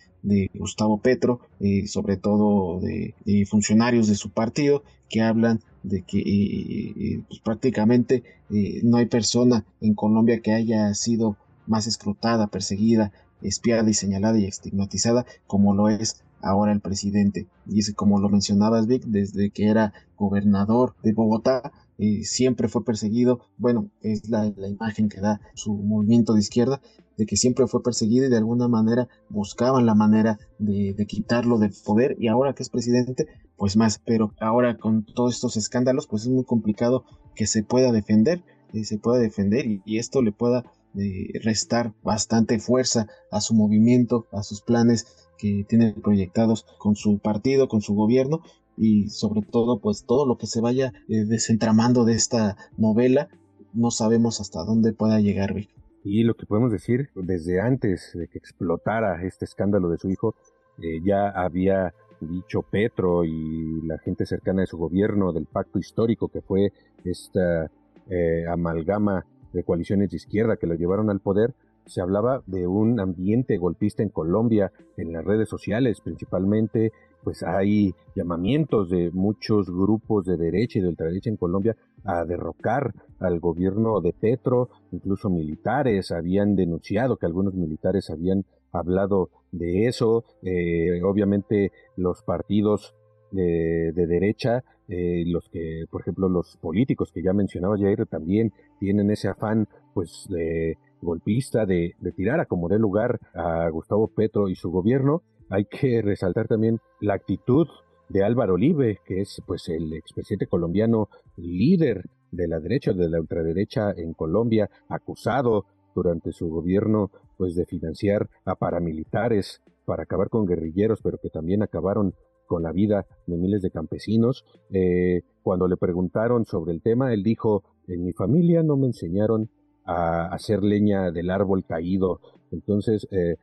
Gustavo 0.54 1.00
Petro, 1.00 1.40
eh, 1.60 1.86
sobre 1.86 2.16
todo 2.16 2.80
de, 2.80 3.14
funcionarios 3.48 4.06
de 4.06 4.14
su 4.14 4.30
partido, 4.30 4.84
que 5.12 5.20
hablan 5.20 5.60
de 5.84 6.02
que 6.02 7.22
pues, 7.28 7.40
prácticamente 7.40 8.24
eh, 8.50 8.80
no 8.82 8.96
hay 8.96 9.06
persona 9.06 9.64
en 9.80 9.94
Colombia 9.94 10.40
que 10.40 10.52
haya 10.52 10.92
sido 10.94 11.36
más 11.66 11.86
escrutada, 11.86 12.46
perseguida, 12.48 13.12
espiada 13.42 13.88
y 13.88 13.94
señalada 13.94 14.38
y 14.38 14.46
estigmatizada 14.46 15.26
como 15.46 15.74
lo 15.74 15.88
es 15.88 16.24
ahora 16.40 16.72
el 16.72 16.80
presidente. 16.80 17.46
Y 17.66 17.80
es 17.80 17.94
como 17.94 18.20
lo 18.20 18.28
mencionabas, 18.28 18.86
Vic, 18.86 19.04
desde 19.04 19.50
que 19.50 19.68
era 19.68 19.92
gobernador 20.16 20.94
de 21.02 21.12
Bogotá, 21.12 21.72
eh, 21.98 22.24
siempre 22.24 22.68
fue 22.68 22.84
perseguido. 22.84 23.40
Bueno, 23.58 23.90
es 24.00 24.28
la, 24.28 24.46
imagen 24.46 25.08
que 25.08 25.20
da 25.20 25.40
su 25.54 25.74
movimiento 25.74 26.34
de 26.34 26.40
izquierda, 26.40 26.80
de 27.16 27.26
que 27.26 27.36
siempre 27.36 27.66
fue 27.66 27.82
perseguido 27.82 28.26
y 28.26 28.30
de 28.30 28.38
alguna 28.38 28.66
manera 28.66 29.08
buscaban 29.28 29.86
la 29.86 29.94
manera 29.94 30.38
de, 30.58 30.94
quitarlo 31.06 31.58
del 31.58 31.72
poder. 31.84 32.16
Y 32.18 32.28
ahora 32.28 32.54
que 32.54 32.62
es 32.62 32.70
presidente, 32.70 33.26
pues 33.62 33.76
más. 33.76 34.02
Pero 34.04 34.34
ahora 34.40 34.76
con 34.76 35.04
todos 35.04 35.36
estos 35.36 35.56
escándalos, 35.56 36.08
pues 36.08 36.22
es 36.22 36.30
muy 36.30 36.42
complicado 36.42 37.04
que 37.36 37.46
se 37.46 37.62
pueda 37.62 37.92
defender, 37.92 38.42
eh, 38.72 38.82
se 38.82 38.98
pueda 38.98 39.20
defender 39.20 39.66
y, 39.66 39.98
esto 39.98 40.20
le 40.20 40.32
pueda 40.32 40.64
eh, 40.98 41.28
restar 41.44 41.92
bastante 42.02 42.58
fuerza 42.58 43.06
a 43.30 43.40
su 43.40 43.54
movimiento, 43.54 44.26
a 44.32 44.42
sus 44.42 44.62
planes 44.62 45.28
que 45.38 45.64
tiene 45.68 45.92
proyectados 45.92 46.66
con 46.80 46.96
su 46.96 47.20
partido, 47.20 47.68
con 47.68 47.82
su 47.82 47.94
gobierno 47.94 48.42
y 48.76 49.10
sobre 49.10 49.42
todo 49.42 49.78
pues 49.78 50.06
todo 50.06 50.26
lo 50.26 50.38
que 50.38 50.48
se 50.48 50.60
vaya 50.60 50.92
eh, 51.08 51.24
desentramando 51.24 52.04
de 52.04 52.14
esta 52.14 52.56
novela 52.76 53.28
no 53.72 53.92
sabemos 53.92 54.40
hasta 54.40 54.64
dónde 54.64 54.92
pueda 54.92 55.20
llegar 55.20 55.54
Y 56.02 56.24
lo 56.24 56.34
que 56.34 56.46
podemos 56.46 56.72
decir, 56.72 57.10
desde 57.14 57.60
antes 57.60 58.10
de 58.12 58.26
que 58.26 58.38
explotara 58.38 59.22
este 59.24 59.44
escándalo 59.44 59.88
de 59.88 59.98
su 59.98 60.10
hijo, 60.10 60.34
eh, 60.78 61.00
ya 61.04 61.28
había 61.28 61.94
dicho 62.28 62.62
Petro 62.62 63.24
y 63.24 63.80
la 63.82 63.98
gente 63.98 64.26
cercana 64.26 64.62
de 64.62 64.66
su 64.66 64.78
gobierno 64.78 65.32
del 65.32 65.46
pacto 65.46 65.78
histórico 65.78 66.28
que 66.28 66.42
fue 66.42 66.72
esta 67.04 67.70
eh, 68.10 68.44
amalgama 68.48 69.24
de 69.52 69.64
coaliciones 69.64 70.10
de 70.10 70.16
izquierda 70.16 70.56
que 70.56 70.66
lo 70.66 70.74
llevaron 70.74 71.10
al 71.10 71.20
poder, 71.20 71.54
se 71.86 72.00
hablaba 72.00 72.42
de 72.46 72.66
un 72.66 73.00
ambiente 73.00 73.56
golpista 73.58 74.02
en 74.02 74.08
Colombia, 74.08 74.72
en 74.96 75.12
las 75.12 75.24
redes 75.24 75.48
sociales 75.48 76.00
principalmente, 76.00 76.92
pues 77.22 77.42
hay 77.42 77.94
llamamientos 78.16 78.90
de 78.90 79.10
muchos 79.12 79.70
grupos 79.70 80.24
de 80.24 80.36
derecha 80.36 80.78
y 80.78 80.82
de 80.82 80.88
ultraderecha 80.88 81.30
en 81.30 81.36
Colombia 81.36 81.76
a 82.04 82.24
derrocar 82.24 82.94
al 83.20 83.40
gobierno 83.40 84.00
de 84.00 84.12
Petro, 84.12 84.70
incluso 84.90 85.30
militares 85.30 86.10
habían 86.10 86.56
denunciado 86.56 87.16
que 87.16 87.26
algunos 87.26 87.54
militares 87.54 88.10
habían 88.10 88.44
hablado 88.72 89.30
de 89.52 89.86
eso, 89.86 90.24
eh, 90.42 91.00
obviamente 91.04 91.70
los 91.96 92.22
partidos 92.22 92.94
de, 93.30 93.92
derecha, 93.94 94.64
eh, 94.88 95.24
los 95.26 95.48
que, 95.48 95.84
por 95.90 96.02
ejemplo, 96.02 96.28
los 96.28 96.56
políticos 96.58 97.12
que 97.12 97.22
ya 97.22 97.32
mencionaba 97.32 97.78
Jair 97.78 98.06
también 98.06 98.52
tienen 98.78 99.10
ese 99.10 99.28
afán, 99.28 99.68
pues, 99.94 100.26
de 100.28 100.76
golpista, 101.00 101.64
de, 101.64 101.94
de 101.98 102.12
tirar 102.12 102.40
a 102.40 102.46
como 102.46 102.68
dé 102.68 102.78
lugar 102.78 103.18
a 103.34 103.68
Gustavo 103.70 104.08
Petro 104.08 104.48
y 104.48 104.54
su 104.54 104.70
gobierno, 104.70 105.22
hay 105.48 105.64
que 105.66 106.02
resaltar 106.02 106.48
también 106.48 106.80
la 107.00 107.14
actitud 107.14 107.66
de 108.08 108.24
Álvaro 108.24 108.54
Olive, 108.54 108.98
que 109.04 109.20
es 109.20 109.40
pues 109.46 109.68
el 109.68 109.92
expresidente 109.94 110.46
colombiano 110.46 111.08
líder 111.36 112.04
de 112.30 112.48
la 112.48 112.60
derecha 112.60 112.92
de 112.92 113.08
la 113.08 113.20
ultraderecha 113.20 113.92
en 113.96 114.12
Colombia, 114.12 114.68
acusado 114.88 115.66
durante 115.94 116.32
su 116.32 116.48
gobierno 116.48 117.10
pues 117.36 117.54
de 117.54 117.66
financiar 117.66 118.28
a 118.44 118.54
paramilitares 118.54 119.62
para 119.84 120.04
acabar 120.04 120.28
con 120.28 120.46
guerrilleros, 120.46 121.00
pero 121.02 121.18
que 121.18 121.30
también 121.30 121.62
acabaron 121.62 122.14
con 122.46 122.62
la 122.62 122.72
vida 122.72 123.06
de 123.26 123.36
miles 123.36 123.62
de 123.62 123.70
campesinos. 123.70 124.44
Eh, 124.70 125.22
cuando 125.42 125.68
le 125.68 125.76
preguntaron 125.76 126.44
sobre 126.44 126.72
el 126.72 126.82
tema, 126.82 127.12
él 127.12 127.22
dijo, 127.22 127.64
en 127.88 128.04
mi 128.04 128.12
familia 128.12 128.62
no 128.62 128.76
me 128.76 128.86
enseñaron 128.86 129.50
a 129.84 130.26
hacer 130.26 130.62
leña 130.62 131.10
del 131.10 131.30
árbol 131.30 131.64
caído. 131.64 132.20
Entonces 132.50 133.08
eh, 133.10 133.36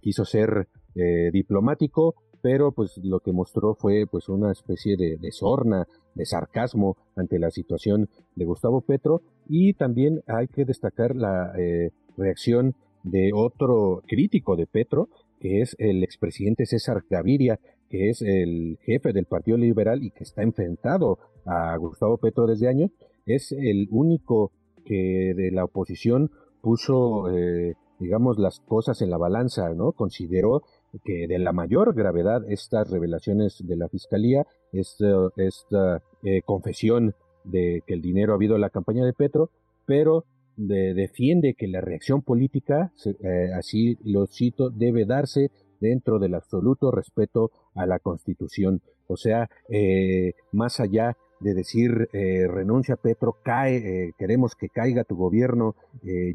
quiso 0.00 0.24
ser 0.24 0.68
eh, 0.94 1.30
diplomático, 1.32 2.14
pero 2.42 2.72
pues 2.72 2.98
lo 3.02 3.20
que 3.20 3.32
mostró 3.32 3.74
fue 3.74 4.06
pues 4.10 4.28
una 4.28 4.52
especie 4.52 4.96
de, 4.96 5.16
de, 5.16 5.32
sorna, 5.32 5.86
de 6.14 6.26
sarcasmo 6.26 6.96
ante 7.16 7.38
la 7.38 7.50
situación 7.50 8.08
de 8.34 8.44
Gustavo 8.44 8.80
Petro 8.80 9.22
y 9.48 9.74
también 9.74 10.22
hay 10.26 10.48
que 10.48 10.64
destacar 10.64 11.16
la 11.16 11.52
eh, 11.58 11.90
reacción 12.16 12.74
de 13.02 13.30
otro 13.34 14.02
crítico 14.06 14.56
de 14.56 14.66
Petro, 14.66 15.08
que 15.40 15.60
es 15.62 15.74
el 15.78 16.04
expresidente 16.04 16.66
César 16.66 17.02
Gaviria, 17.08 17.58
que 17.88 18.10
es 18.10 18.22
el 18.22 18.78
jefe 18.82 19.12
del 19.12 19.26
Partido 19.26 19.56
Liberal 19.56 20.02
y 20.02 20.10
que 20.10 20.24
está 20.24 20.42
enfrentado 20.42 21.18
a 21.46 21.76
Gustavo 21.76 22.18
Petro 22.18 22.46
desde 22.46 22.68
años, 22.68 22.90
es 23.26 23.52
el 23.52 23.88
único 23.90 24.52
que 24.84 25.34
de 25.34 25.50
la 25.50 25.64
oposición 25.64 26.30
puso, 26.60 27.30
eh, 27.30 27.74
digamos, 27.98 28.38
las 28.38 28.60
cosas 28.60 29.00
en 29.02 29.10
la 29.10 29.18
balanza, 29.18 29.70
¿no? 29.74 29.92
Consideró 29.92 30.62
que 31.04 31.26
de 31.28 31.38
la 31.38 31.52
mayor 31.52 31.94
gravedad 31.94 32.42
estas 32.48 32.90
revelaciones 32.90 33.64
de 33.64 33.76
la 33.76 33.88
Fiscalía, 33.88 34.46
esta, 34.72 35.30
esta 35.36 36.02
eh, 36.24 36.42
confesión 36.42 37.14
de 37.44 37.82
que 37.86 37.94
el 37.94 38.02
dinero 38.02 38.32
ha 38.32 38.36
habido 38.36 38.56
en 38.56 38.60
la 38.60 38.70
campaña 38.70 39.04
de 39.04 39.12
Petro, 39.12 39.50
pero 39.86 40.24
defiende 40.56 41.54
que 41.54 41.68
la 41.68 41.80
reacción 41.80 42.20
política, 42.20 42.92
eh, 43.06 43.50
así 43.56 43.96
lo 44.04 44.26
cito, 44.26 44.68
debe 44.68 45.06
darse 45.06 45.50
dentro 45.80 46.18
del 46.18 46.34
absoluto 46.34 46.90
respeto 46.90 47.50
a 47.74 47.86
la 47.86 47.98
Constitución. 47.98 48.82
O 49.06 49.16
sea, 49.16 49.48
eh, 49.70 50.34
más 50.52 50.80
allá 50.80 51.16
de 51.40 51.54
decir 51.54 52.10
renuncia 52.12 52.96
Petro, 52.96 53.38
cae, 53.42 54.12
queremos 54.18 54.54
que 54.54 54.68
caiga 54.68 55.04
tu 55.04 55.16
gobierno, 55.16 55.74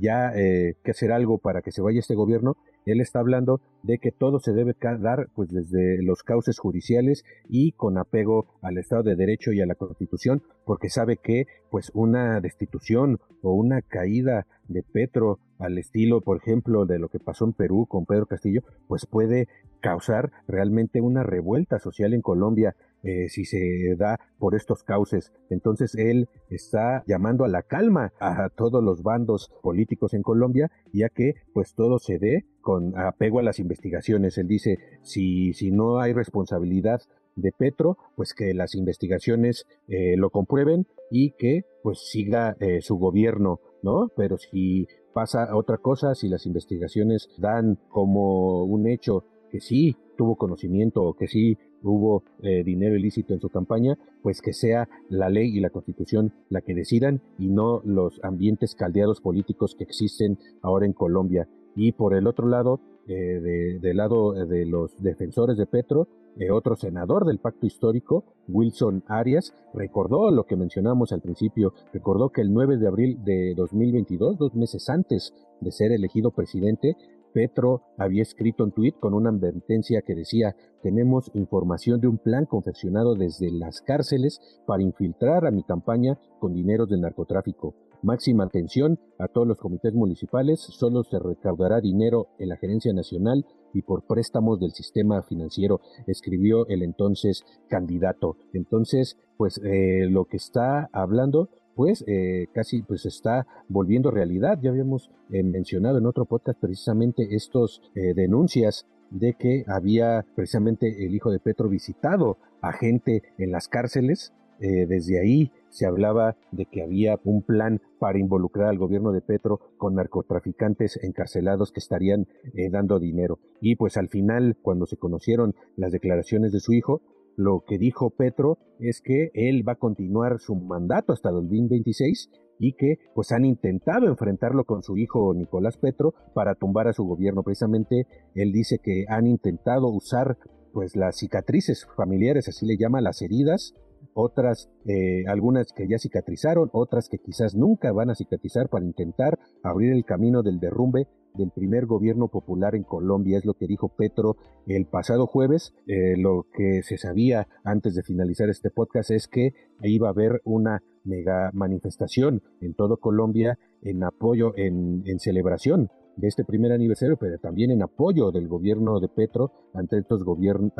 ya 0.01 0.33
que 0.33 0.89
hacer 0.89 1.11
algo 1.11 1.37
para 1.37 1.61
que 1.61 1.71
se 1.71 1.83
vaya 1.83 1.99
este 1.99 2.15
gobierno, 2.15 2.57
él 2.85 3.01
está 3.01 3.19
hablando 3.19 3.61
de 3.83 3.97
que 3.97 4.11
todo 4.11 4.39
se 4.39 4.53
debe 4.53 4.75
dar 4.99 5.27
pues 5.35 5.49
desde 5.49 6.01
los 6.03 6.23
cauces 6.23 6.59
judiciales 6.59 7.23
y 7.49 7.71
con 7.71 7.97
apego 7.97 8.47
al 8.61 8.77
Estado 8.77 9.03
de 9.03 9.15
Derecho 9.15 9.51
y 9.51 9.61
a 9.61 9.65
la 9.65 9.75
Constitución, 9.75 10.43
porque 10.65 10.89
sabe 10.89 11.17
que 11.17 11.45
pues 11.69 11.91
una 11.93 12.39
destitución 12.41 13.19
o 13.41 13.53
una 13.53 13.81
caída 13.81 14.47
de 14.67 14.83
Petro 14.83 15.39
al 15.59 15.77
estilo, 15.77 16.21
por 16.21 16.37
ejemplo, 16.37 16.85
de 16.85 16.99
lo 16.99 17.09
que 17.09 17.19
pasó 17.19 17.45
en 17.45 17.53
Perú 17.53 17.85
con 17.87 18.05
Pedro 18.05 18.25
Castillo, 18.25 18.61
pues 18.87 19.05
puede 19.05 19.47
causar 19.79 20.31
realmente 20.47 21.01
una 21.01 21.23
revuelta 21.23 21.79
social 21.79 22.13
en 22.13 22.21
Colombia 22.21 22.75
eh, 23.05 23.29
si 23.29 23.45
se 23.45 23.95
da 23.97 24.19
por 24.39 24.55
estos 24.55 24.83
cauces. 24.83 25.31
Entonces 25.49 25.95
él 25.95 26.27
está 26.49 27.03
llamando 27.07 27.45
a 27.45 27.47
la 27.47 27.61
calma 27.61 28.11
a 28.19 28.49
todos 28.49 28.83
los 28.83 29.03
bandos 29.03 29.51
políticos 29.61 30.13
en 30.13 30.23
Colombia, 30.23 30.71
ya 30.91 31.09
que 31.09 31.35
pues 31.53 31.75
todo 31.75 31.99
se 31.99 32.17
dé 32.17 32.45
con 32.61 32.97
apego 32.97 33.39
a 33.39 33.43
las 33.43 33.59
investigaciones. 33.59 34.37
Él 34.37 34.47
dice, 34.47 34.79
si, 35.03 35.53
si 35.53 35.71
no 35.71 35.99
hay 35.99 36.13
responsabilidad 36.13 36.99
de 37.35 37.51
Petro, 37.51 37.97
pues 38.15 38.33
que 38.33 38.53
las 38.53 38.75
investigaciones 38.75 39.65
eh, 39.87 40.15
lo 40.17 40.29
comprueben 40.29 40.87
y 41.11 41.31
que 41.31 41.65
pues 41.83 41.99
siga 42.09 42.55
eh, 42.59 42.81
su 42.81 42.97
gobierno, 42.97 43.59
¿no? 43.83 44.09
Pero 44.15 44.37
si 44.37 44.87
pasa 45.13 45.55
otra 45.55 45.77
cosa, 45.77 46.15
si 46.15 46.27
las 46.27 46.45
investigaciones 46.45 47.29
dan 47.37 47.77
como 47.89 48.63
un 48.63 48.87
hecho 48.87 49.23
que 49.55 49.61
sí 49.61 49.95
tuvo 50.17 50.35
conocimiento 50.35 51.01
o 51.01 51.13
que 51.13 51.27
sí 51.27 51.57
hubo 51.81 52.23
eh, 52.43 52.61
dinero 52.65 52.97
ilícito 52.97 53.33
en 53.33 53.39
su 53.39 53.47
campaña, 53.47 53.97
pues 54.21 54.41
que 54.41 54.51
sea 54.51 54.89
la 55.07 55.29
ley 55.29 55.55
y 55.55 55.61
la 55.61 55.69
constitución 55.69 56.33
la 56.49 56.59
que 56.59 56.73
decidan 56.75 57.21
y 57.39 57.47
no 57.47 57.81
los 57.85 58.19
ambientes 58.21 58.75
caldeados 58.75 59.21
políticos 59.21 59.73
que 59.77 59.85
existen 59.85 60.37
ahora 60.61 60.85
en 60.85 60.91
Colombia. 60.91 61.47
Y 61.73 61.93
por 61.93 62.15
el 62.15 62.27
otro 62.27 62.49
lado, 62.49 62.81
eh, 63.07 63.79
del 63.81 63.97
lado 63.97 64.33
de 64.33 64.65
los 64.65 65.01
defensores 65.01 65.55
de 65.55 65.67
Petro, 65.67 66.09
eh, 66.37 66.51
otro 66.51 66.75
senador 66.75 67.25
del 67.25 67.39
pacto 67.39 67.65
histórico, 67.65 68.25
Wilson 68.49 69.03
Arias, 69.07 69.53
recordó 69.73 70.31
lo 70.31 70.43
que 70.43 70.57
mencionamos 70.57 71.13
al 71.13 71.21
principio, 71.21 71.73
recordó 71.93 72.29
que 72.29 72.41
el 72.41 72.51
9 72.51 72.75
de 72.75 72.87
abril 72.87 73.23
de 73.23 73.53
2022, 73.55 74.37
dos 74.37 74.53
meses 74.53 74.89
antes 74.89 75.33
de 75.61 75.71
ser 75.71 75.93
elegido 75.93 76.31
presidente, 76.31 76.97
Petro 77.35 77.81
había 77.97 78.21
escrito 78.21 78.63
un 78.63 78.71
tuit 78.71 78.97
con 78.97 79.13
una 79.13 79.29
advertencia 79.29 80.01
que 80.03 80.15
decía, 80.15 80.55
tenemos 80.81 81.29
información 81.33 81.99
de 81.99 82.07
un 82.07 82.17
plan 82.17 82.45
confeccionado 82.45 83.13
desde 83.13 83.51
las 83.51 83.81
cárceles 83.81 84.39
para 84.65 84.83
infiltrar 84.83 85.45
a 85.45 85.51
mi 85.51 85.63
campaña 85.63 86.17
con 86.39 86.53
dineros 86.53 86.87
del 86.87 87.01
narcotráfico. 87.01 87.75
Máxima 88.01 88.45
atención 88.45 88.99
a 89.19 89.27
todos 89.27 89.45
los 89.45 89.57
comités 89.57 89.93
municipales, 89.93 90.61
solo 90.61 91.03
se 91.03 91.19
recaudará 91.19 91.81
dinero 91.81 92.27
en 92.39 92.47
la 92.47 92.55
gerencia 92.55 92.93
nacional 92.93 93.45
y 93.73 93.81
por 93.81 94.07
préstamos 94.07 94.57
del 94.61 94.71
sistema 94.71 95.21
financiero, 95.21 95.81
escribió 96.07 96.65
el 96.67 96.83
entonces 96.83 97.43
candidato. 97.67 98.37
Entonces, 98.53 99.17
pues 99.35 99.59
eh, 99.61 100.07
lo 100.09 100.23
que 100.23 100.37
está 100.37 100.87
hablando 100.93 101.49
pues 101.75 102.03
eh, 102.07 102.47
casi 102.53 102.81
pues 102.81 103.05
está 103.05 103.45
volviendo 103.67 104.09
realidad. 104.09 104.59
Ya 104.61 104.71
habíamos 104.71 105.11
eh, 105.29 105.43
mencionado 105.43 105.97
en 105.97 106.05
otro 106.05 106.25
podcast 106.25 106.59
precisamente 106.59 107.35
estos 107.35 107.81
eh, 107.95 108.13
denuncias 108.15 108.87
de 109.11 109.33
que 109.33 109.65
había 109.67 110.25
precisamente 110.35 111.05
el 111.05 111.13
hijo 111.13 111.31
de 111.31 111.39
Petro 111.39 111.69
visitado 111.69 112.37
a 112.61 112.71
gente 112.71 113.21
en 113.37 113.51
las 113.51 113.67
cárceles. 113.67 114.33
desde 114.57 115.19
ahí 115.19 115.51
se 115.69 115.85
hablaba 115.85 116.37
de 116.51 116.65
que 116.65 116.81
había 116.81 117.19
un 117.25 117.41
plan 117.41 117.81
para 117.99 118.17
involucrar 118.17 118.69
al 118.69 118.77
gobierno 118.77 119.11
de 119.11 119.21
Petro 119.21 119.59
con 119.77 119.95
narcotraficantes 119.95 120.97
encarcelados 121.03 121.71
que 121.71 121.81
estarían 121.81 122.25
dando 122.71 122.97
dinero. 122.97 123.39
Y 123.61 123.75
pues 123.75 123.97
al 123.97 124.07
final, 124.07 124.55
cuando 124.61 124.85
se 124.85 124.97
conocieron 124.97 125.53
las 125.75 125.91
declaraciones 125.91 126.51
de 126.51 126.61
su 126.61 126.71
hijo, 126.71 127.01
lo 127.35 127.63
que 127.67 127.77
dijo 127.77 128.09
Petro 128.11 128.57
es 128.79 129.01
que 129.01 129.31
él 129.33 129.67
va 129.67 129.73
a 129.73 129.77
continuar 129.77 130.39
su 130.39 130.55
mandato 130.55 131.13
hasta 131.13 131.31
2026 131.31 132.29
y 132.59 132.73
que 132.73 132.99
pues 133.13 133.31
han 133.31 133.45
intentado 133.45 134.07
enfrentarlo 134.07 134.63
con 134.63 134.81
su 134.81 134.97
hijo 134.97 135.33
Nicolás 135.33 135.77
Petro 135.77 136.13
para 136.33 136.55
tumbar 136.55 136.87
a 136.87 136.93
su 136.93 137.03
gobierno. 137.03 137.43
Precisamente 137.43 138.07
él 138.33 138.51
dice 138.51 138.79
que 138.81 139.05
han 139.09 139.27
intentado 139.27 139.89
usar 139.89 140.37
pues 140.73 140.95
las 140.95 141.17
cicatrices 141.17 141.87
familiares, 141.95 142.47
así 142.47 142.65
le 142.65 142.77
llama 142.77 143.01
las 143.01 143.21
heridas, 143.21 143.73
otras, 144.13 144.69
eh, 144.85 145.23
algunas 145.27 145.71
que 145.73 145.87
ya 145.87 145.97
cicatrizaron, 145.97 146.69
otras 146.73 147.09
que 147.09 147.17
quizás 147.17 147.55
nunca 147.55 147.91
van 147.91 148.09
a 148.09 148.15
cicatrizar 148.15 148.69
para 148.69 148.85
intentar 148.85 149.39
abrir 149.63 149.93
el 149.93 150.05
camino 150.05 150.43
del 150.43 150.59
derrumbe 150.59 151.07
del 151.37 151.51
primer 151.51 151.85
gobierno 151.85 152.27
popular 152.27 152.75
en 152.75 152.83
Colombia, 152.83 153.37
es 153.37 153.45
lo 153.45 153.53
que 153.53 153.67
dijo 153.67 153.89
Petro 153.89 154.37
el 154.67 154.85
pasado 154.85 155.27
jueves. 155.27 155.73
Eh, 155.87 156.15
lo 156.17 156.45
que 156.53 156.83
se 156.83 156.97
sabía 156.97 157.47
antes 157.63 157.95
de 157.95 158.03
finalizar 158.03 158.49
este 158.49 158.71
podcast 158.71 159.11
es 159.11 159.27
que 159.27 159.53
iba 159.83 160.07
a 160.07 160.11
haber 160.11 160.41
una 160.43 160.81
mega 161.03 161.51
manifestación 161.53 162.41
en 162.61 162.73
todo 162.73 162.97
Colombia 162.97 163.57
en 163.81 164.03
apoyo, 164.03 164.53
en, 164.57 165.03
celebración 165.19 165.89
de 166.17 166.27
este 166.27 166.43
primer 166.43 166.71
aniversario, 166.71 167.17
pero 167.17 167.37
también 167.37 167.71
en 167.71 167.83
apoyo 167.83 168.31
del 168.31 168.47
gobierno 168.47 168.99
de 168.99 169.07
Petro 169.07 169.51
ante 169.73 169.97
estos 169.97 170.23
gobiernos, 170.23 170.71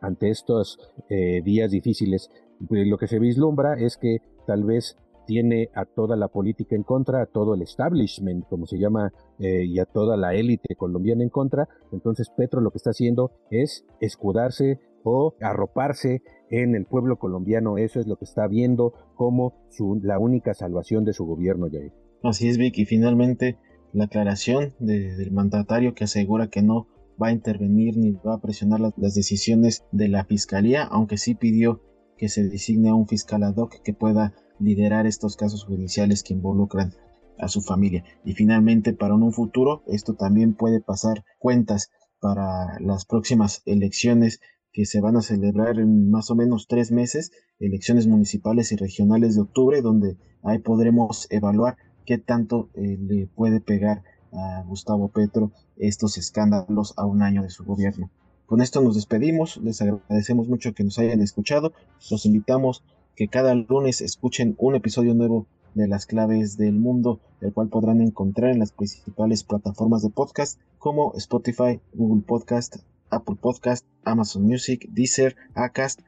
ante 0.00 0.30
estos 0.30 0.78
eh, 1.08 1.42
días 1.44 1.70
difíciles. 1.70 2.30
Lo 2.68 2.98
que 2.98 3.06
se 3.06 3.18
vislumbra 3.18 3.74
es 3.74 3.96
que 3.96 4.18
tal 4.46 4.64
vez 4.64 4.96
tiene 5.30 5.68
a 5.76 5.84
toda 5.84 6.16
la 6.16 6.26
política 6.26 6.74
en 6.74 6.82
contra, 6.82 7.22
a 7.22 7.26
todo 7.26 7.54
el 7.54 7.62
establishment, 7.62 8.48
como 8.48 8.66
se 8.66 8.80
llama, 8.80 9.12
eh, 9.38 9.64
y 9.64 9.78
a 9.78 9.84
toda 9.84 10.16
la 10.16 10.34
élite 10.34 10.74
colombiana 10.74 11.22
en 11.22 11.28
contra. 11.28 11.68
Entonces 11.92 12.30
Petro 12.36 12.60
lo 12.60 12.72
que 12.72 12.78
está 12.78 12.90
haciendo 12.90 13.30
es 13.48 13.86
escudarse 14.00 14.80
o 15.04 15.36
arroparse 15.40 16.22
en 16.50 16.74
el 16.74 16.84
pueblo 16.84 17.20
colombiano. 17.20 17.78
Eso 17.78 18.00
es 18.00 18.08
lo 18.08 18.16
que 18.16 18.24
está 18.24 18.48
viendo 18.48 18.92
como 19.14 19.54
su, 19.68 20.00
la 20.02 20.18
única 20.18 20.52
salvación 20.52 21.04
de 21.04 21.12
su 21.12 21.24
gobierno, 21.24 21.68
Jair. 21.70 21.92
Así 22.24 22.48
es, 22.48 22.58
Vicky. 22.58 22.84
Finalmente, 22.84 23.56
la 23.92 24.06
aclaración 24.06 24.74
del 24.80 25.30
mandatario 25.30 25.94
que 25.94 26.02
asegura 26.02 26.48
que 26.48 26.62
no 26.62 26.88
va 27.22 27.28
a 27.28 27.32
intervenir 27.32 27.96
ni 27.96 28.10
va 28.10 28.34
a 28.34 28.40
presionar 28.40 28.80
las 28.80 29.14
decisiones 29.14 29.84
de 29.92 30.08
la 30.08 30.24
fiscalía, 30.24 30.82
aunque 30.82 31.18
sí 31.18 31.36
pidió 31.36 31.82
que 32.20 32.28
se 32.28 32.42
designe 32.48 32.90
a 32.90 32.94
un 32.94 33.06
fiscal 33.06 33.44
ad 33.44 33.56
hoc 33.56 33.80
que 33.82 33.94
pueda 33.94 34.34
liderar 34.60 35.06
estos 35.06 35.36
casos 35.36 35.64
judiciales 35.64 36.22
que 36.22 36.34
involucran 36.34 36.94
a 37.38 37.48
su 37.48 37.62
familia. 37.62 38.04
Y 38.24 38.34
finalmente, 38.34 38.92
para 38.92 39.14
un 39.14 39.32
futuro, 39.32 39.82
esto 39.86 40.14
también 40.14 40.54
puede 40.54 40.80
pasar 40.80 41.24
cuentas 41.38 41.90
para 42.20 42.78
las 42.80 43.06
próximas 43.06 43.62
elecciones 43.64 44.40
que 44.72 44.84
se 44.84 45.00
van 45.00 45.16
a 45.16 45.22
celebrar 45.22 45.78
en 45.78 46.10
más 46.10 46.30
o 46.30 46.36
menos 46.36 46.68
tres 46.68 46.92
meses, 46.92 47.32
elecciones 47.58 48.06
municipales 48.06 48.70
y 48.72 48.76
regionales 48.76 49.34
de 49.34 49.40
octubre, 49.40 49.80
donde 49.82 50.16
ahí 50.42 50.58
podremos 50.58 51.26
evaluar 51.30 51.76
qué 52.06 52.18
tanto 52.18 52.70
eh, 52.74 52.98
le 53.00 53.26
puede 53.26 53.60
pegar 53.60 54.02
a 54.32 54.62
Gustavo 54.66 55.08
Petro 55.08 55.50
estos 55.76 56.18
escándalos 56.18 56.94
a 56.96 57.04
un 57.04 57.22
año 57.22 57.42
de 57.42 57.50
su 57.50 57.64
gobierno. 57.64 58.10
Con 58.46 58.60
esto 58.60 58.80
nos 58.80 58.96
despedimos, 58.96 59.58
les 59.58 59.80
agradecemos 59.80 60.48
mucho 60.48 60.74
que 60.74 60.84
nos 60.84 60.98
hayan 60.98 61.20
escuchado, 61.20 61.72
los 62.10 62.26
invitamos 62.26 62.84
que 63.20 63.28
cada 63.28 63.54
lunes 63.54 64.00
escuchen 64.00 64.54
un 64.56 64.74
episodio 64.76 65.12
nuevo 65.12 65.46
de 65.74 65.86
las 65.86 66.06
claves 66.06 66.56
del 66.56 66.78
mundo, 66.78 67.20
el 67.42 67.52
cual 67.52 67.68
podrán 67.68 68.00
encontrar 68.00 68.50
en 68.50 68.58
las 68.58 68.72
principales 68.72 69.44
plataformas 69.44 70.00
de 70.00 70.08
podcast 70.08 70.58
como 70.78 71.12
Spotify, 71.16 71.80
Google 71.92 72.22
Podcast, 72.26 72.76
Apple 73.10 73.36
Podcast, 73.38 73.84
Amazon 74.04 74.44
Music, 74.44 74.88
Deezer, 74.88 75.36
Acast 75.54 76.00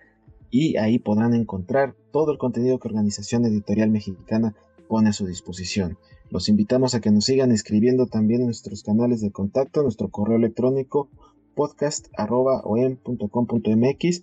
y 0.51 0.79
ahí 0.79 0.99
podrán 0.99 1.35
encontrar 1.35 1.95
todo 2.13 2.33
el 2.33 2.39
contenido 2.39 2.79
que 2.79 2.89
Organización 2.89 3.45
Editorial 3.45 3.91
Mexicana 3.91 4.55
pone 4.89 5.11
a 5.11 5.13
su 5.13 5.27
disposición. 5.27 5.99
Los 6.31 6.49
invitamos 6.49 6.95
a 6.95 7.03
que 7.03 7.11
nos 7.11 7.27
sigan 7.27 7.53
escribiendo 7.53 8.07
también 8.07 8.41
en 8.41 8.47
nuestros 8.47 8.83
canales 8.83 9.21
de 9.21 9.33
contacto, 9.33 9.83
nuestro 9.83 10.09
correo 10.09 10.39
electrónico 10.39 11.11
podcast.om.com.mx 11.55 14.23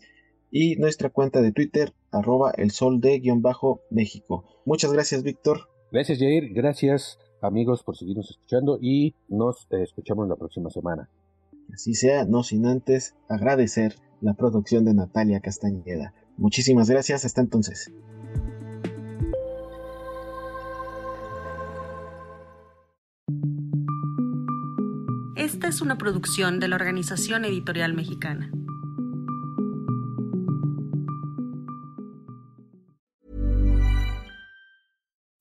y 0.50 0.76
nuestra 0.78 1.12
cuenta 1.12 1.44
de 1.44 1.52
Twitter, 1.52 1.94
arroba 2.12 2.52
el 2.58 2.72
sol 2.72 3.02
de 3.02 3.20
guion 3.20 3.42
bajo 3.42 3.82
México. 3.90 4.46
Muchas 4.66 4.92
gracias, 4.92 5.24
Víctor. 5.24 5.70
Gracias, 5.92 6.20
Jair. 6.20 6.54
Gracias, 6.54 7.18
amigos, 7.42 7.84
por 7.84 7.98
seguirnos 7.98 8.30
escuchando 8.30 8.78
y 8.82 9.16
nos 9.28 9.68
eh, 9.72 9.84
escuchamos 9.84 10.28
la 10.28 10.36
próxima 10.36 10.70
semana. 10.70 11.10
Así 11.74 11.94
sea, 11.94 12.26
no 12.26 12.44
sin 12.44 12.66
antes 12.66 13.16
agradecer 13.28 13.96
la 14.22 14.34
producción 14.34 14.86
de 14.86 14.94
Natalia 14.94 15.40
Castañeda. 15.40 16.14
Muchísimas 16.38 16.90
gracias, 16.90 17.26
hasta 17.26 17.42
entonces. 17.42 17.92
Esta 25.36 25.68
es 25.68 25.82
una 25.82 25.98
producción 25.98 26.60
de 26.60 26.68
la 26.68 26.76
Organización 26.76 27.46
Editorial 27.46 27.94
Mexicana. 27.94 28.52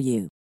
you. 0.00 0.30